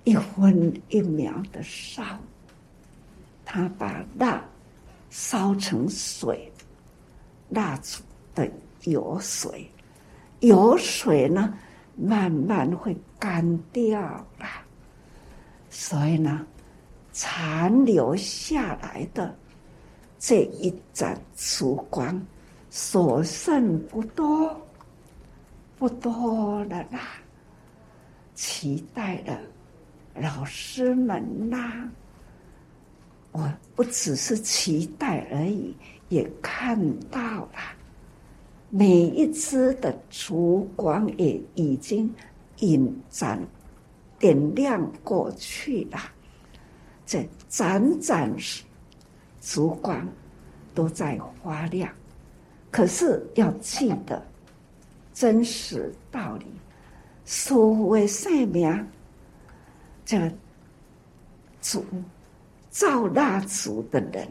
[0.06, 2.02] 一分一秒的烧。
[3.44, 4.44] 他把蜡
[5.10, 6.52] 烧成水，
[7.50, 8.02] 蜡烛
[8.34, 8.50] 的
[8.84, 9.70] 油水，
[10.40, 11.54] 油水呢，
[11.96, 14.02] 慢慢会干掉
[14.40, 14.46] 了。
[15.70, 16.48] 所以呢，
[17.12, 19.36] 残留下来的
[20.18, 22.20] 这一盏烛光。
[22.70, 24.60] 所剩不多，
[25.78, 27.00] 不多了啦。
[28.34, 29.40] 期待了
[30.16, 31.90] 老师们呐，
[33.32, 35.76] 我不只是期待而已，
[36.08, 37.52] 也看到了
[38.70, 42.14] 每一支的烛光也已经
[42.60, 43.40] 引展、
[44.18, 46.00] 点亮过去了。
[47.06, 48.34] 这盏盏
[49.42, 50.08] 烛光
[50.74, 51.92] 都在发亮。
[52.72, 54.22] 可是要记得
[55.14, 56.46] 真实道理，
[57.24, 58.88] 所谓生命，
[60.06, 60.32] 这个
[61.62, 61.84] 主
[62.70, 64.28] 造蜡烛的人，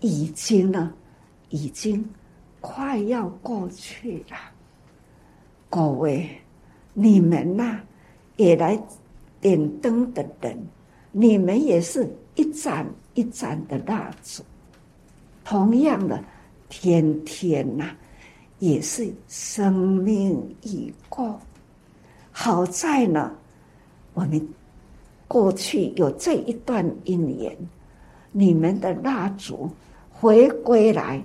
[0.00, 0.92] 已经呢，
[1.48, 2.04] 已经
[2.60, 4.36] 快要过去了。
[5.70, 6.28] 各位，
[6.92, 7.80] 你们呐，
[8.36, 8.78] 也来
[9.40, 10.58] 点灯的人，
[11.12, 14.42] 你们也是一盏一盏的蜡烛，
[15.44, 16.22] 同样的。
[16.74, 17.94] 天天呐、
[18.58, 21.38] 也是生命已过。
[22.30, 23.30] 好在呢，
[24.14, 24.48] 我们
[25.32, 27.56] 过去有这一段姻缘，
[28.32, 29.66] 你们的蜡烛
[30.10, 31.24] 回归来，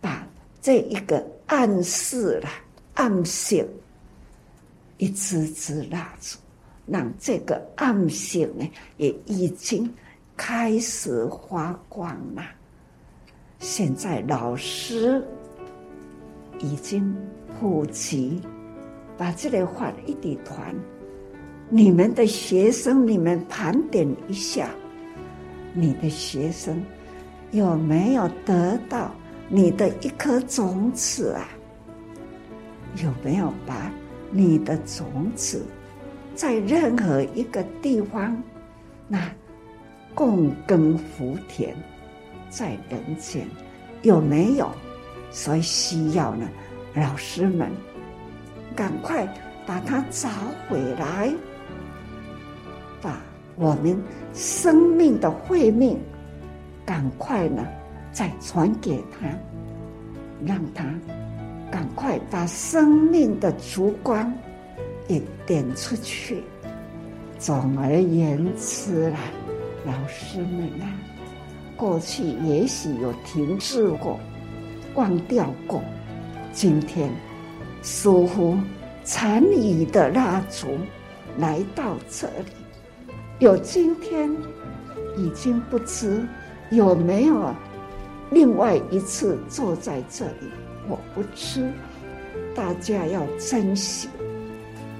[0.00, 0.26] 把
[0.62, 2.48] 这一个暗示了
[2.94, 3.68] 暗性，
[4.96, 6.38] 一支支蜡烛，
[6.86, 9.86] 让这个暗性呢也已经
[10.34, 12.42] 开始发光了。
[13.58, 15.22] 现在老师
[16.58, 17.14] 已经
[17.60, 18.40] 普及。
[19.18, 20.74] 把这里画一底团，
[21.74, 24.68] 你们的学生，你们盘点一下，
[25.72, 26.84] 你的学生
[27.50, 29.10] 有没有得到
[29.48, 31.48] 你的一颗种子啊？
[33.02, 33.90] 有没有把
[34.30, 35.64] 你的种子
[36.34, 38.36] 在任何一个地方，
[39.08, 39.18] 那
[40.14, 41.74] 共耕福田，
[42.50, 43.48] 在人间
[44.02, 44.70] 有没有？
[45.30, 46.46] 所以需要呢，
[46.94, 47.70] 老师们。
[48.76, 49.26] 赶快
[49.66, 50.28] 把它找
[50.68, 51.32] 回来，
[53.56, 54.00] 我们
[54.32, 55.98] 生命的慧命，
[56.84, 57.66] 赶快呢
[58.12, 59.28] 再传给他，
[60.44, 60.84] 让他
[61.70, 64.32] 赶快把生命的烛光
[65.08, 66.42] 也点出去。
[67.38, 69.18] 总而言之啦，
[69.84, 70.86] 老师们啊，
[71.76, 74.18] 过去也许有停滞过、
[74.94, 75.82] 忘掉过，
[76.52, 77.10] 今天。
[77.84, 78.56] 似乎
[79.02, 80.68] 残余的蜡烛
[81.36, 82.61] 来到这里，
[83.38, 84.30] 有今天
[85.16, 86.26] 已经不知
[86.70, 87.54] 有没有
[88.30, 90.50] 另外一次坐在这里，
[90.88, 91.70] 我不知。
[92.54, 94.08] 大家要珍惜，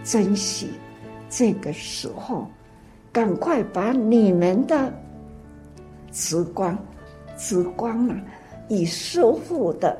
[0.04, 0.70] 珍惜
[1.28, 2.50] 这个时候，
[3.12, 4.92] 赶快把你们的
[6.10, 6.76] 慈光、
[7.36, 8.20] 慈光啊，
[8.68, 9.96] 以师父的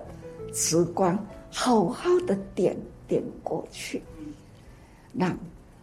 [0.52, 1.18] 慈光。
[1.54, 2.74] 好好的点
[3.06, 4.02] 点过去，
[5.12, 5.38] 让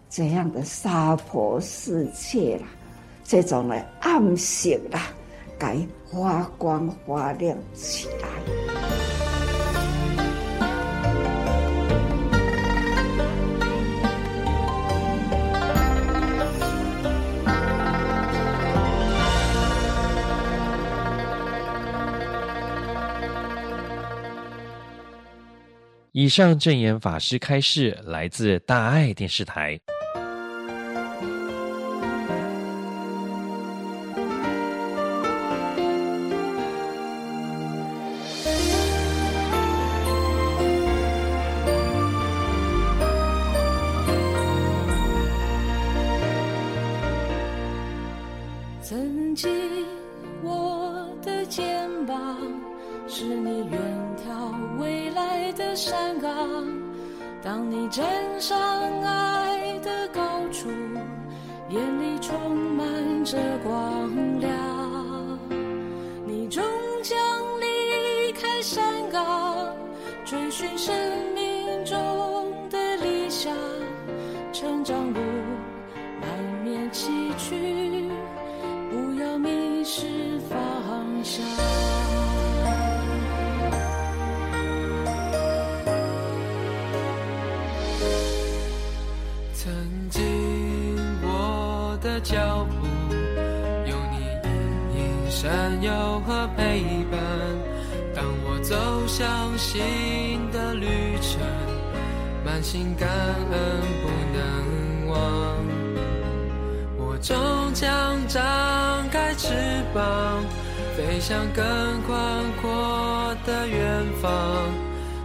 [0.10, 2.68] 这样的娑婆世界啦，
[3.24, 5.04] 这种的暗性啦，
[5.58, 5.78] 该
[6.12, 8.28] 发光发亮起来。
[26.12, 29.80] 以上证言法师开示来自大爱电视台。
[95.30, 97.20] 闪耀和陪伴。
[98.16, 98.76] 当我走
[99.08, 100.88] 向新的旅
[101.22, 101.40] 程，
[102.44, 105.18] 满心感恩不能忘。
[106.98, 107.38] 我终
[107.74, 108.42] 将张
[109.10, 109.54] 开翅
[109.94, 110.44] 膀，
[110.98, 111.64] 飞向更
[112.04, 112.18] 宽
[112.62, 114.32] 阔的远方。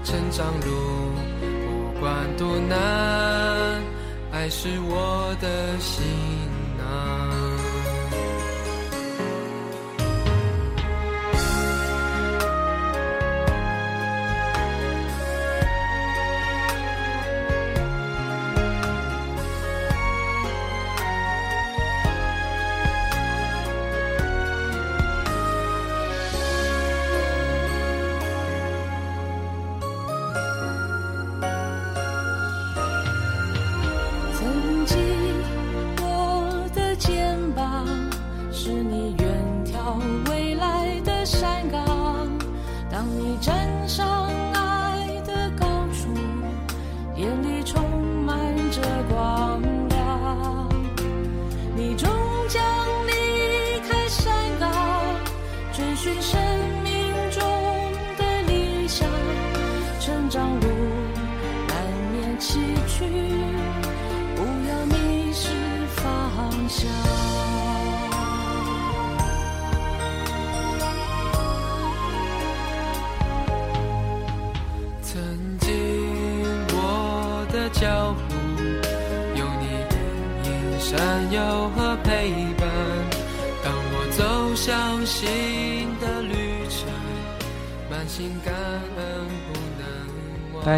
[0.04, 1.12] 成长路
[1.64, 2.76] 不管多难，
[4.32, 6.04] 爱是我的心。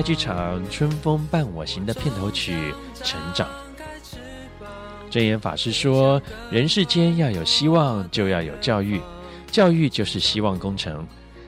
[0.07, 3.49] 剧场《春风伴我行》的片头曲《成长》。
[5.11, 9.01] 证严法师说：“人世间要有希望，就要有教育，
[9.51, 11.05] 教育就是希望工程。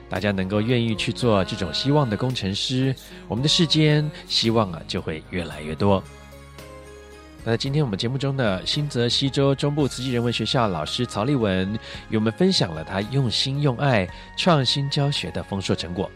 [0.09, 2.93] 大家能够愿意去做这种希望的工程师，
[3.29, 6.03] 我们的世间希望啊就会越来越多。”
[7.45, 11.79] 那今天我们节目中的新泽西州中部慈济人文学校老师曹立文
[12.09, 14.05] 与我们分享了他用心用爱
[14.35, 16.11] 创新教学的丰硕成果。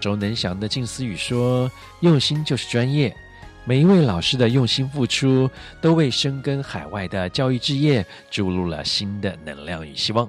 [0.00, 1.70] 周能祥的静思语说
[2.00, 3.14] ：“用心就是专业。”
[3.66, 5.48] 每一位老师的用心付出，
[5.82, 10.28] 都为深耕海外的教育置业注入了新的能量与希望。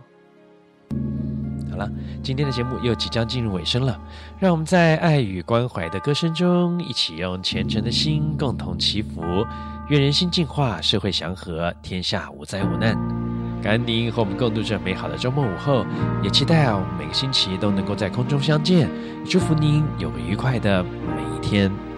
[1.71, 1.89] 好了，
[2.21, 3.97] 今天的节目又即将进入尾声了，
[4.37, 9.21] 让我们在爱与关怀的歌声中，一起用虔诚的心共同祈福，
[9.87, 13.20] 愿人心净化，社会祥和，天下无灾无难。
[13.61, 15.85] 感恩您和我们共度这美好的周末午后，
[16.23, 18.89] 也期待啊，我们每个星期都能够在空中相见。
[19.23, 21.90] 祝福您有个愉快的每一天。